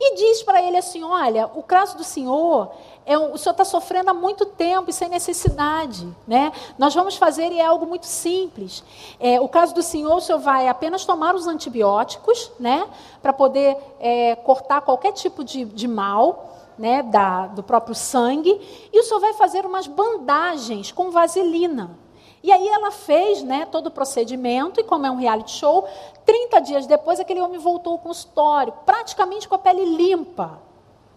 [0.00, 2.72] e diz para ele assim: olha, o caso do senhor
[3.06, 6.08] é, o senhor está sofrendo há muito tempo e sem necessidade.
[6.26, 6.52] Né?
[6.78, 8.82] Nós vamos fazer e é algo muito simples.
[9.20, 12.88] É, o caso do senhor, o senhor vai apenas tomar os antibióticos né,
[13.20, 16.50] para poder é, cortar qualquer tipo de, de mal.
[16.76, 18.50] Né, da, do próprio sangue,
[18.92, 21.96] e o senhor vai fazer umas bandagens com vaselina.
[22.42, 25.86] E aí ela fez né, todo o procedimento, e como é um reality show,
[26.24, 30.62] 30 dias depois aquele homem voltou ao consultório, praticamente com a pele limpa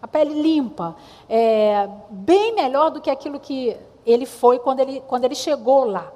[0.00, 0.96] a pele limpa,
[1.28, 6.10] é, bem melhor do que aquilo que ele foi quando ele, quando ele chegou lá.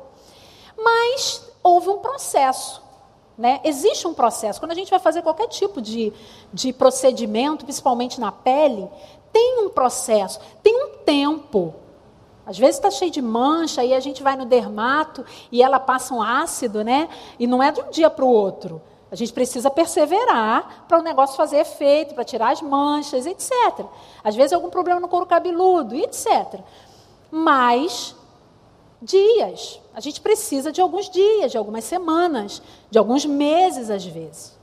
[0.77, 2.81] Mas houve um processo.
[3.37, 3.61] Né?
[3.65, 4.61] Existe um processo.
[4.61, 6.13] Quando a gente vai fazer qualquer tipo de,
[6.53, 8.89] de procedimento, principalmente na pele,
[9.33, 11.75] tem um processo, tem um tempo.
[12.45, 16.13] Às vezes está cheio de mancha e a gente vai no dermato e ela passa
[16.13, 17.09] um ácido, né?
[17.39, 18.83] E não é de um dia para o outro.
[19.11, 23.53] A gente precisa perseverar para o negócio fazer efeito, para tirar as manchas, etc.
[24.25, 26.61] Às vezes algum problema no couro cabeludo, etc.
[27.31, 28.17] Mas
[29.03, 29.81] dias.
[29.95, 34.59] A gente precisa de alguns dias, de algumas semanas, de alguns meses às vezes.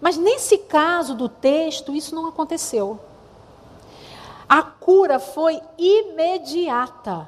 [0.00, 2.98] Mas nesse caso do texto, isso não aconteceu.
[4.52, 7.26] A cura foi imediata.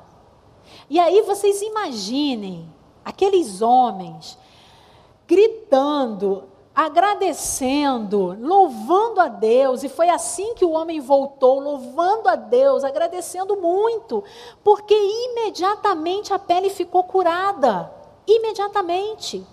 [0.91, 2.71] E aí vocês imaginem
[3.03, 4.37] aqueles homens
[5.27, 6.45] gritando,
[6.75, 13.57] agradecendo, louvando a Deus, e foi assim que o homem voltou, louvando a Deus, agradecendo
[13.57, 14.23] muito,
[14.63, 17.91] porque imediatamente a pele ficou curada.
[18.27, 19.47] Imediatamente.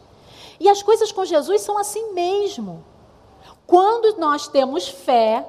[0.59, 2.83] E as coisas com Jesus são assim mesmo.
[3.65, 5.47] Quando nós temos fé,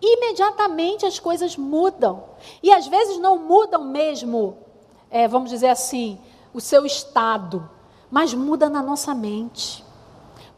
[0.00, 2.24] imediatamente as coisas mudam.
[2.62, 4.56] E às vezes não mudam mesmo,
[5.10, 6.18] é, vamos dizer assim,
[6.52, 7.68] o seu estado,
[8.10, 9.84] mas muda na nossa mente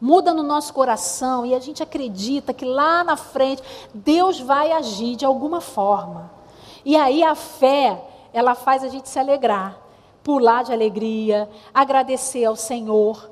[0.03, 3.63] muda no nosso coração e a gente acredita que lá na frente
[3.93, 6.29] Deus vai agir de alguma forma.
[6.83, 9.77] E aí a fé, ela faz a gente se alegrar,
[10.21, 13.29] pular de alegria, agradecer ao Senhor.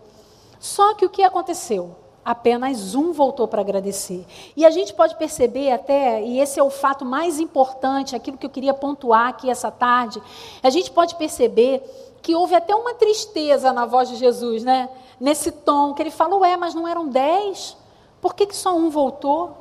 [0.62, 1.94] Só que o que aconteceu?
[2.24, 4.26] Apenas um voltou para agradecer.
[4.56, 8.46] E a gente pode perceber até, e esse é o fato mais importante, aquilo que
[8.46, 10.22] eu queria pontuar aqui essa tarde,
[10.62, 11.82] a gente pode perceber
[12.22, 14.90] que houve até uma tristeza na voz de Jesus, né?
[15.22, 17.78] nesse tom, que ele fala, ué, mas não eram dez?
[18.20, 19.56] Por que, que só um voltou?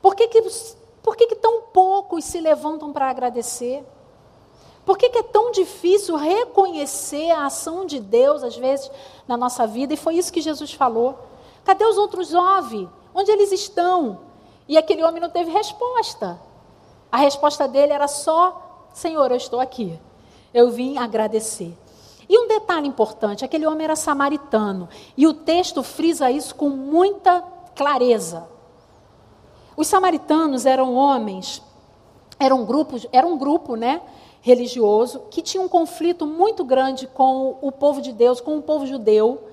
[0.00, 0.42] Por que, que,
[1.02, 3.84] por que, que tão poucos se levantam para agradecer?
[4.86, 8.90] Por que, que é tão difícil reconhecer a ação de Deus, às vezes,
[9.26, 9.92] na nossa vida?
[9.92, 11.18] E foi isso que Jesus falou.
[11.68, 12.88] Cadê os outros nove?
[13.14, 14.20] Onde eles estão?
[14.66, 16.40] E aquele homem não teve resposta.
[17.12, 20.00] A resposta dele era só: Senhor, eu estou aqui.
[20.54, 21.76] Eu vim agradecer.
[22.26, 24.88] E um detalhe importante: aquele homem era samaritano.
[25.14, 27.44] E o texto frisa isso com muita
[27.76, 28.48] clareza.
[29.76, 31.62] Os samaritanos eram homens,
[32.40, 34.00] eram grupos, era um grupo, né,
[34.40, 38.86] religioso que tinha um conflito muito grande com o povo de Deus, com o povo
[38.86, 39.48] judeu,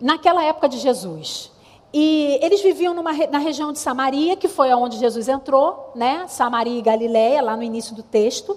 [0.00, 1.52] naquela época de Jesus.
[1.92, 6.26] E eles viviam numa, na região de Samaria, que foi aonde Jesus entrou, né?
[6.28, 8.56] Samaria e Galiléia, lá no início do texto.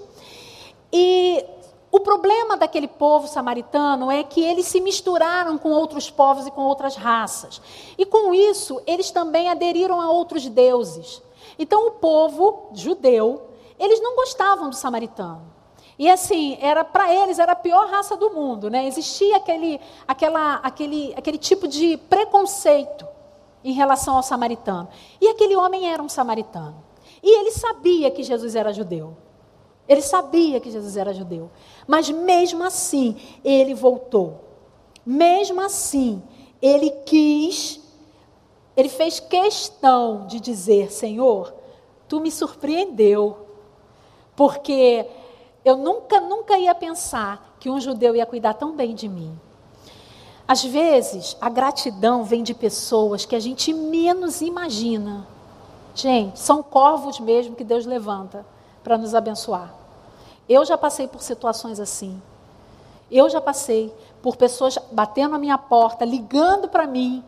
[0.92, 1.44] E
[1.90, 6.62] o problema daquele povo samaritano é que eles se misturaram com outros povos e com
[6.62, 7.60] outras raças.
[7.96, 11.22] E com isso, eles também aderiram a outros deuses.
[11.58, 13.42] Então, o povo judeu,
[13.78, 15.53] eles não gostavam do samaritano.
[15.98, 18.86] E assim, era para eles era a pior raça do mundo, né?
[18.86, 23.06] Existia aquele, aquela, aquele, aquele tipo de preconceito
[23.62, 24.88] em relação ao samaritano.
[25.20, 26.82] E aquele homem era um samaritano.
[27.22, 29.16] E ele sabia que Jesus era judeu.
[29.88, 31.50] Ele sabia que Jesus era judeu.
[31.86, 34.40] Mas mesmo assim, ele voltou.
[35.04, 36.22] Mesmo assim,
[36.60, 37.80] ele quis,
[38.76, 41.54] ele fez questão de dizer: Senhor,
[42.08, 43.46] tu me surpreendeu,
[44.34, 45.06] porque
[45.64, 49.38] eu nunca, nunca ia pensar que um judeu ia cuidar tão bem de mim.
[50.46, 55.26] Às vezes, a gratidão vem de pessoas que a gente menos imagina.
[55.94, 58.44] Gente, são corvos mesmo que Deus levanta
[58.82, 59.72] para nos abençoar.
[60.46, 62.20] Eu já passei por situações assim.
[63.10, 67.24] Eu já passei por pessoas batendo a minha porta, ligando para mim,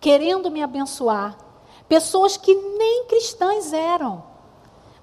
[0.00, 1.36] querendo me abençoar.
[1.88, 4.24] Pessoas que nem cristãs eram,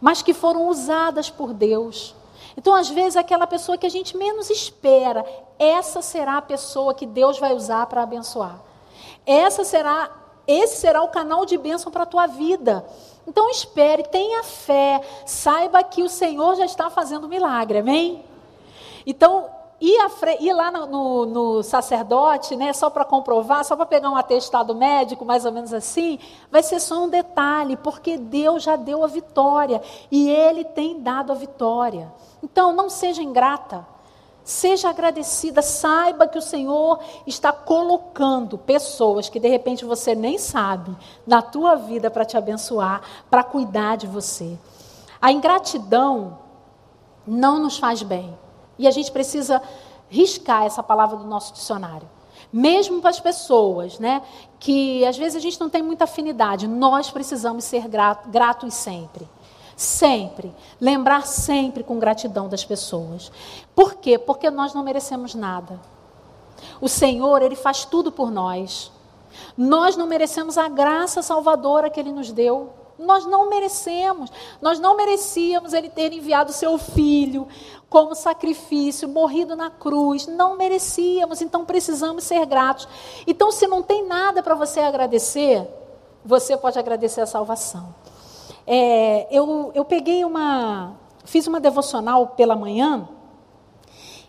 [0.02, 2.16] mas que foram usadas por Deus.
[2.58, 5.24] Então, às vezes, aquela pessoa que a gente menos espera,
[5.60, 8.60] essa será a pessoa que Deus vai usar para abençoar.
[9.28, 10.10] Essa será,
[10.48, 12.84] esse será o canal de bênção para a tua vida.
[13.28, 18.26] Então espere, tenha fé, saiba que o Senhor já está fazendo milagre, amém?
[19.06, 19.50] Então,
[19.80, 20.00] ir,
[20.40, 24.74] ir lá no, no, no, sacerdote, né, só para comprovar, só para pegar um atestado
[24.74, 26.20] médico, mais ou menos assim,
[26.52, 31.32] vai ser só um detalhe, porque Deus já deu a vitória e Ele tem dado
[31.32, 32.12] a vitória.
[32.42, 33.86] Então, não seja ingrata.
[34.44, 40.96] Seja agradecida, saiba que o Senhor está colocando pessoas que de repente você nem sabe
[41.26, 44.58] na tua vida para te abençoar, para cuidar de você.
[45.22, 46.40] A ingratidão
[47.28, 48.34] não nos faz bem.
[48.78, 49.62] E a gente precisa
[50.10, 52.08] riscar essa palavra do nosso dicionário.
[52.52, 54.22] Mesmo para as pessoas, né,
[54.60, 59.28] que às vezes a gente não tem muita afinidade, nós precisamos ser gratos sempre.
[59.76, 60.56] Sempre.
[60.82, 63.32] Lembrar sempre com gratidão das pessoas.
[63.76, 64.18] Por quê?
[64.18, 65.80] Porque nós não merecemos nada.
[66.82, 68.92] O Senhor, Ele faz tudo por nós.
[69.56, 72.72] Nós não merecemos a graça salvadora que Ele nos deu.
[72.98, 74.32] Nós não merecemos.
[74.60, 77.48] Nós não merecíamos Ele ter enviado seu Filho
[77.90, 80.28] como sacrifício, morrido na cruz.
[80.28, 82.88] Não merecíamos, então precisamos ser gratos.
[83.26, 85.68] Então, se não tem nada para você agradecer,
[86.24, 87.96] você pode agradecer a salvação.
[88.66, 90.96] É, eu, eu peguei uma.
[91.24, 93.08] Fiz uma devocional pela manhã.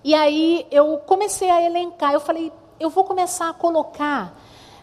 [0.05, 2.13] E aí eu comecei a elencar.
[2.13, 4.37] Eu falei, eu vou começar a colocar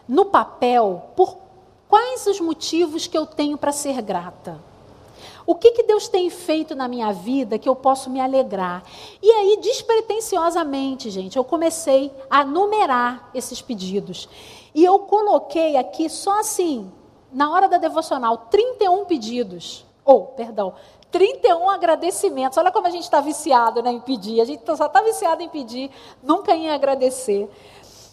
[0.06, 1.38] no papel por
[1.88, 4.60] quais os motivos que eu tenho para ser grata.
[5.46, 8.82] O que, que Deus tem feito na minha vida que eu posso me alegrar?
[9.22, 14.28] E aí, despretensiosamente, gente, eu comecei a numerar esses pedidos.
[14.74, 16.90] E eu coloquei aqui só assim,
[17.32, 19.86] na hora da devocional, 31 pedidos.
[20.04, 20.74] Ou, oh, perdão,
[21.12, 22.58] 31 agradecimentos.
[22.58, 24.40] Olha como a gente está viciado né, em pedir.
[24.40, 25.90] A gente só está viciado em pedir,
[26.22, 27.48] nunca em agradecer.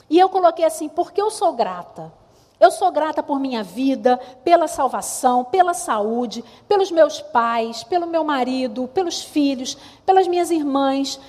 [0.07, 2.13] E eu coloquei assim, porque eu sou grata.
[2.63, 8.23] Eu sou grata por minha vida, pela salvação, pela saúde, pelos meus pais, pelo meu
[8.23, 11.19] marido, pelos filhos, pelas minhas irmãs,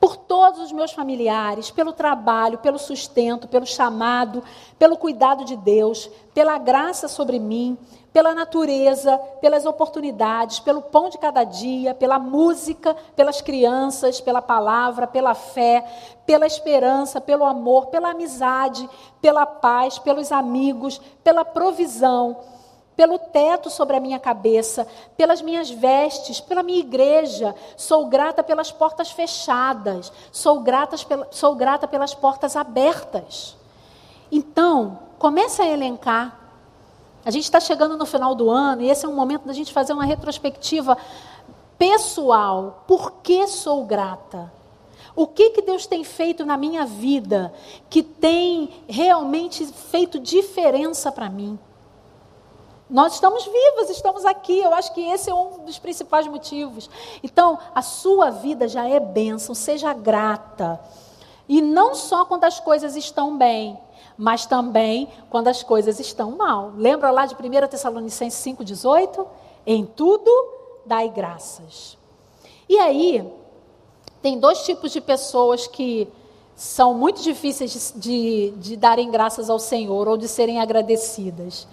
[0.00, 4.42] por todos os meus familiares, pelo trabalho, pelo sustento, pelo chamado,
[4.76, 7.78] pelo cuidado de Deus, pela graça sobre mim,
[8.16, 15.06] pela natureza, pelas oportunidades, pelo pão de cada dia, pela música, pelas crianças, pela palavra,
[15.06, 15.86] pela fé,
[16.24, 18.88] pela esperança, pelo amor, pela amizade,
[19.20, 22.38] pela paz, pelos amigos, pela provisão
[22.96, 24.88] pelo teto sobre a minha cabeça,
[25.18, 27.54] pelas minhas vestes, pela minha igreja.
[27.76, 30.96] Sou grata pelas portas fechadas, sou grata,
[31.30, 33.54] sou grata pelas portas abertas.
[34.32, 36.45] Então, comece a elencar.
[37.26, 39.72] A gente está chegando no final do ano e esse é um momento da gente
[39.72, 40.96] fazer uma retrospectiva
[41.76, 42.84] pessoal.
[42.86, 44.52] Por que sou grata?
[45.16, 47.52] O que, que Deus tem feito na minha vida
[47.90, 51.58] que tem realmente feito diferença para mim?
[52.88, 54.60] Nós estamos vivos, estamos aqui.
[54.60, 56.88] Eu acho que esse é um dos principais motivos.
[57.24, 60.78] Então, a sua vida já é bênção, seja grata.
[61.48, 63.76] E não só quando as coisas estão bem,
[64.16, 66.72] mas também quando as coisas estão mal.
[66.76, 69.26] Lembra lá de 1 Tessalonicenses 5,18?
[69.66, 70.30] Em tudo
[70.84, 71.96] dai graças.
[72.68, 73.26] E aí,
[74.22, 76.08] tem dois tipos de pessoas que
[76.54, 81.66] são muito difíceis de, de, de darem graças ao Senhor ou de serem agradecidas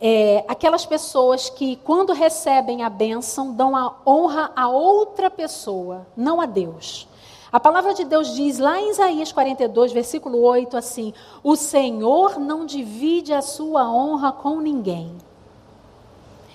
[0.00, 6.40] é, aquelas pessoas que, quando recebem a bênção, dão a honra a outra pessoa, não
[6.40, 7.06] a Deus.
[7.52, 12.64] A palavra de Deus diz lá em Isaías 42, versículo 8, assim: O Senhor não
[12.64, 15.16] divide a sua honra com ninguém.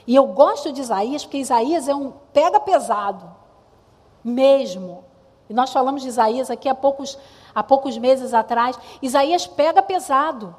[0.08, 3.30] E eu gosto de Isaías, porque Isaías é um pega pesado,
[4.24, 5.04] mesmo.
[5.50, 7.18] E nós falamos de Isaías aqui há poucos,
[7.54, 8.78] há poucos meses atrás.
[9.02, 10.56] Isaías pega pesado.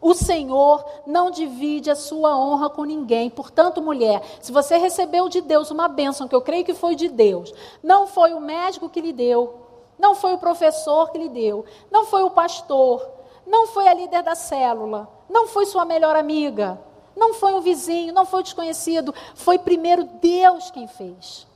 [0.00, 3.30] O Senhor não divide a sua honra com ninguém.
[3.30, 7.08] Portanto, mulher, se você recebeu de Deus uma bênção, que eu creio que foi de
[7.08, 9.63] Deus, não foi o médico que lhe deu,
[9.98, 13.06] não foi o professor que lhe deu, não foi o pastor,
[13.46, 16.80] não foi a líder da célula, não foi sua melhor amiga,
[17.16, 21.46] não foi um vizinho, não foi um desconhecido, foi primeiro Deus quem fez.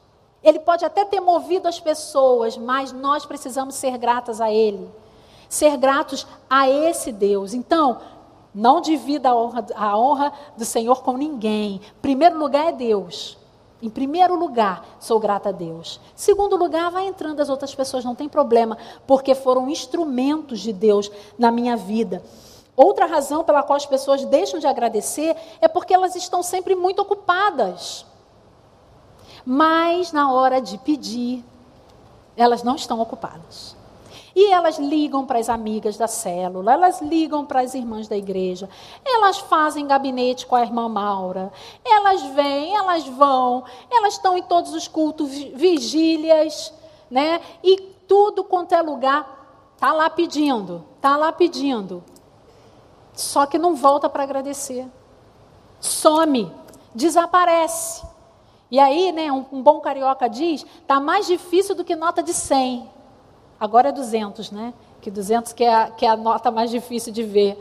[0.42, 4.88] Ele pode até ter movido as pessoas, mas nós precisamos ser gratas a Ele,
[5.48, 7.54] ser gratos a esse Deus.
[7.54, 8.00] Então,
[8.54, 11.80] não divida a honra, a honra do Senhor com ninguém.
[12.02, 13.37] Primeiro lugar é Deus.
[13.80, 16.00] Em primeiro lugar, sou grata a Deus.
[16.14, 18.76] Segundo lugar, vai entrando as outras pessoas, não tem problema,
[19.06, 22.22] porque foram instrumentos de Deus na minha vida.
[22.74, 27.02] Outra razão pela qual as pessoas deixam de agradecer é porque elas estão sempre muito
[27.02, 28.04] ocupadas.
[29.44, 31.44] Mas na hora de pedir,
[32.36, 33.76] elas não estão ocupadas.
[34.34, 38.68] E elas ligam para as amigas da célula, elas ligam para as irmãs da igreja,
[39.04, 41.52] elas fazem gabinete com a irmã Maura,
[41.84, 46.72] elas vêm, elas vão, elas estão em todos os cultos, vigílias,
[47.10, 47.40] né?
[47.62, 52.02] E tudo quanto é lugar, tá lá pedindo, tá lá pedindo.
[53.12, 54.86] Só que não volta para agradecer.
[55.80, 56.52] Some,
[56.94, 58.06] desaparece.
[58.70, 62.34] E aí, né, um, um bom carioca diz, tá mais difícil do que nota de
[62.34, 62.88] 100.
[63.60, 64.72] Agora é 200, né?
[65.00, 67.58] Que 200 que é, a, que é a nota mais difícil de ver.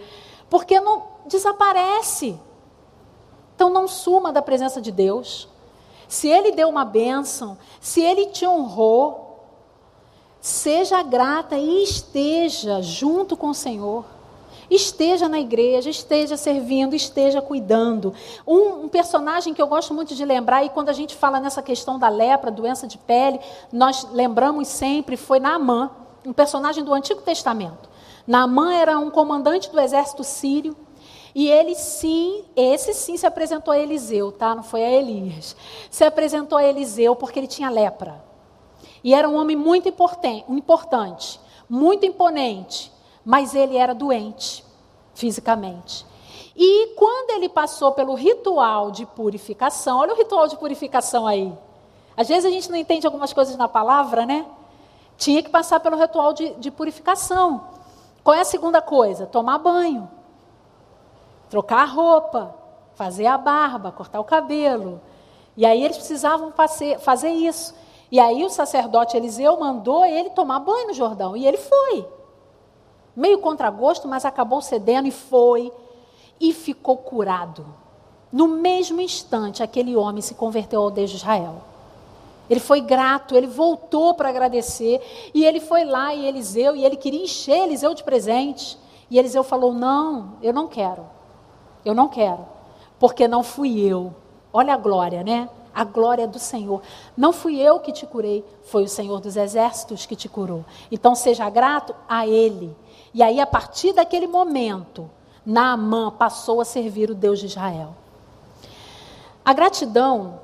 [0.50, 2.39] Porque não desaparece.
[3.56, 5.48] Então não suma da presença de Deus.
[6.08, 9.45] Se Ele deu uma bênção, se Ele te honrou,
[10.39, 14.06] seja grata e esteja junto com o Senhor.
[14.70, 18.13] Esteja na igreja, esteja servindo, esteja cuidando.
[18.45, 21.61] Um, um, personagem que eu gosto muito de lembrar, e quando a gente fala nessa
[21.61, 23.39] questão da lepra, doença de pele,
[23.72, 25.89] nós lembramos sempre, foi Naamã,
[26.26, 27.89] um personagem do Antigo Testamento.
[28.28, 30.76] Naamã era um comandante do exército sírio,
[31.34, 34.53] e ele sim, esse sim se apresentou a Eliseu, tá?
[34.53, 35.55] Não foi a Elias.
[35.89, 38.22] Se apresentou a Eliseu porque ele tinha lepra.
[39.03, 41.39] E era um homem muito importante,
[41.70, 42.91] muito imponente
[43.28, 44.63] mas ele era doente
[45.13, 46.05] fisicamente.
[46.55, 51.53] E quando ele passou pelo ritual de purificação, olha o ritual de purificação aí.
[52.15, 54.45] Às vezes a gente não entende algumas coisas na palavra, né?
[55.17, 57.65] Tinha que passar pelo ritual de, de purificação.
[58.23, 59.25] Qual é a segunda coisa?
[59.25, 60.09] Tomar banho,
[61.49, 62.55] trocar a roupa,
[62.95, 65.01] fazer a barba, cortar o cabelo.
[65.57, 67.75] E aí eles precisavam fazer, fazer isso.
[68.09, 71.36] E aí o sacerdote Eliseu mandou ele tomar banho no Jordão.
[71.36, 72.16] E ele foi
[73.18, 75.74] meio contra gosto, mas acabou cedendo e foi
[76.39, 77.65] e ficou curado.
[78.32, 81.55] No mesmo instante, aquele homem se converteu ao Deus de Israel.
[82.47, 85.01] Ele foi grato, ele voltou para agradecer,
[85.34, 88.78] e ele foi lá e Eliseu, e ele queria encher Eliseu de presente.
[89.09, 91.05] E Eliseu falou: Não, eu não quero,
[91.84, 92.45] eu não quero,
[92.99, 94.13] porque não fui eu.
[94.53, 95.49] Olha a glória, né?
[95.74, 96.82] A glória do Senhor.
[97.15, 100.63] Não fui eu que te curei, foi o Senhor dos exércitos que te curou.
[100.91, 102.76] Então seja grato a Ele.
[103.18, 105.09] E aí, a partir daquele momento,
[105.43, 107.95] Naamã passou a servir o Deus de Israel.
[109.43, 110.39] A gratidão,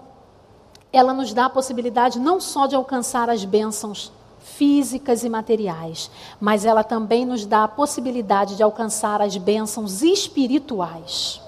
[0.92, 6.10] ela nos dá a possibilidade não só de alcançar as bênçãos físicas e materiais,
[6.42, 11.40] mas ela também nos dá a possibilidade de alcançar as bênçãos espirituais.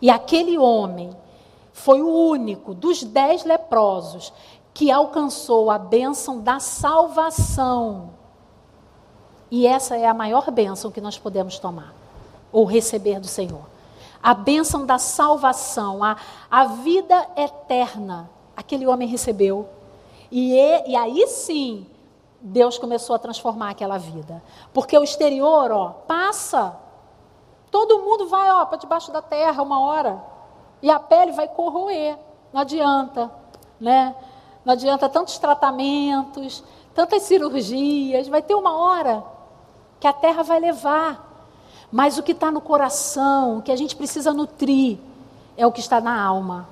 [0.00, 1.10] E aquele homem
[1.72, 4.32] foi o único dos dez leprosos
[4.72, 8.17] que alcançou a bênção da salvação.
[9.50, 11.94] E essa é a maior bênção que nós podemos tomar
[12.52, 13.62] ou receber do Senhor.
[14.22, 16.16] A bênção da salvação, a,
[16.50, 18.28] a vida eterna.
[18.56, 19.68] Aquele homem recebeu.
[20.30, 20.54] E,
[20.86, 21.86] e aí sim,
[22.40, 24.42] Deus começou a transformar aquela vida.
[24.74, 26.76] Porque o exterior, ó, passa.
[27.70, 30.22] Todo mundo vai, ó, para debaixo da terra uma hora.
[30.82, 32.18] E a pele vai corroer.
[32.52, 33.30] Não adianta,
[33.80, 34.14] né?
[34.64, 36.62] Não adianta tantos tratamentos,
[36.94, 38.26] tantas cirurgias.
[38.28, 39.37] Vai ter uma hora
[40.00, 41.26] que a terra vai levar.
[41.90, 44.98] Mas o que está no coração, o que a gente precisa nutrir,
[45.56, 46.68] é o que está na alma.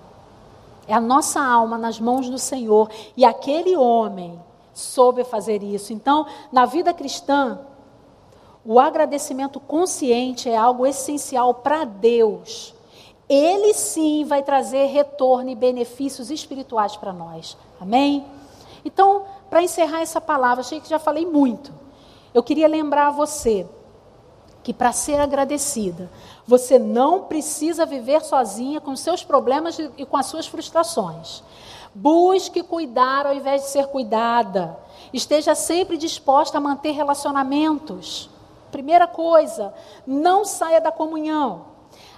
[0.86, 2.90] É a nossa alma nas mãos do Senhor.
[3.16, 4.38] E aquele homem
[4.72, 5.92] soube fazer isso.
[5.92, 7.58] Então, na vida cristã,
[8.64, 12.74] o agradecimento consciente é algo essencial para Deus.
[13.28, 17.56] Ele sim vai trazer retorno e benefícios espirituais para nós.
[17.80, 18.24] Amém?
[18.84, 21.72] Então, para encerrar essa palavra, achei que já falei muito.
[22.36, 23.66] Eu queria lembrar a você
[24.62, 26.10] que para ser agradecida,
[26.46, 31.42] você não precisa viver sozinha com seus problemas e com as suas frustrações.
[31.94, 34.78] Busque cuidar ao invés de ser cuidada.
[35.14, 38.28] Esteja sempre disposta a manter relacionamentos.
[38.70, 39.72] Primeira coisa,
[40.06, 41.68] não saia da comunhão.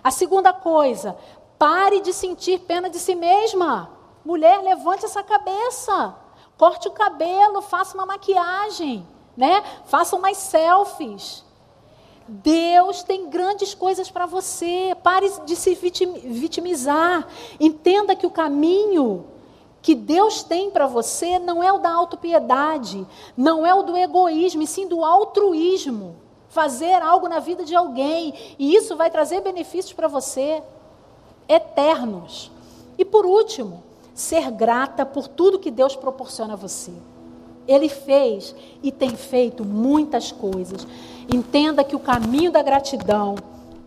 [0.02, 1.16] A segunda coisa,
[1.56, 3.88] pare de sentir pena de si mesma.
[4.24, 6.12] Mulher, levante essa cabeça.
[6.56, 9.06] Corte o cabelo, faça uma maquiagem
[9.38, 9.62] né?
[9.86, 11.44] Façam mais selfies.
[12.26, 14.96] Deus tem grandes coisas para você.
[15.00, 17.26] Pare de se vitimizar.
[17.60, 19.24] Entenda que o caminho
[19.80, 24.60] que Deus tem para você não é o da autopiedade, não é o do egoísmo,
[24.60, 26.16] e sim do altruísmo.
[26.48, 30.62] Fazer algo na vida de alguém, e isso vai trazer benefícios para você
[31.48, 32.50] eternos.
[32.98, 36.92] E por último, ser grata por tudo que Deus proporciona a você.
[37.68, 40.86] Ele fez e tem feito muitas coisas.
[41.32, 43.36] Entenda que o caminho da gratidão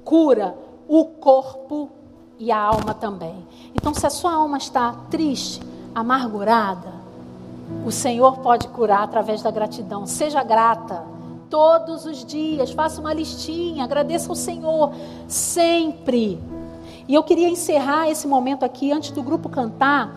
[0.05, 0.55] cura
[0.88, 1.89] o corpo
[2.38, 3.36] e a alma também.
[3.73, 5.59] Então, se a sua alma está triste,
[5.95, 6.93] amargurada,
[7.86, 10.05] o Senhor pode curar através da gratidão.
[10.05, 11.03] Seja grata
[11.49, 14.93] todos os dias, faça uma listinha, agradeça ao Senhor
[15.27, 16.39] sempre.
[17.07, 20.15] E eu queria encerrar esse momento aqui, antes do grupo cantar,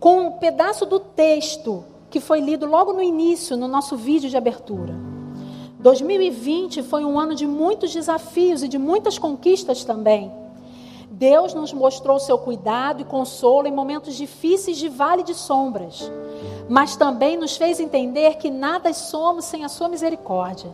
[0.00, 1.84] com um pedaço do texto
[2.16, 4.94] que foi lido logo no início, no nosso vídeo de abertura.
[5.80, 10.32] 2020 foi um ano de muitos desafios e de muitas conquistas também.
[11.10, 16.10] Deus nos mostrou seu cuidado e consolo em momentos difíceis de vale de sombras,
[16.70, 20.70] mas também nos fez entender que nada somos sem a sua misericórdia.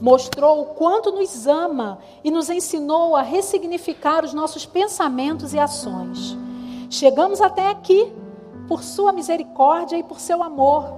[0.00, 6.36] Mostrou o quanto nos ama e nos ensinou a ressignificar os nossos pensamentos e ações.
[6.90, 8.12] Chegamos até aqui
[8.66, 10.94] por sua misericórdia e por seu amor.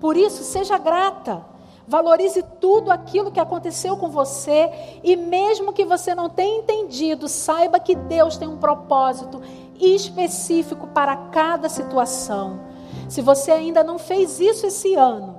[0.00, 1.44] Por isso, seja grata.
[1.88, 7.78] Valorize tudo aquilo que aconteceu com você e mesmo que você não tenha entendido, saiba
[7.78, 9.40] que Deus tem um propósito
[9.78, 12.60] específico para cada situação.
[13.08, 15.36] Se você ainda não fez isso esse ano,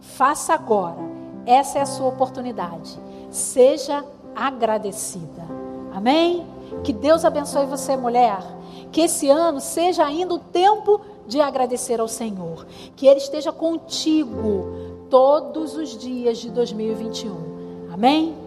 [0.00, 0.98] faça agora.
[1.46, 2.98] Essa é a sua oportunidade.
[3.30, 4.04] Seja
[4.34, 5.46] agradecida.
[5.94, 6.46] Amém?
[6.84, 8.55] Que Deus abençoe você, mulher.
[8.96, 12.66] Que esse ano seja ainda o tempo de agradecer ao Senhor.
[12.96, 17.92] Que Ele esteja contigo todos os dias de 2021.
[17.92, 18.45] Amém?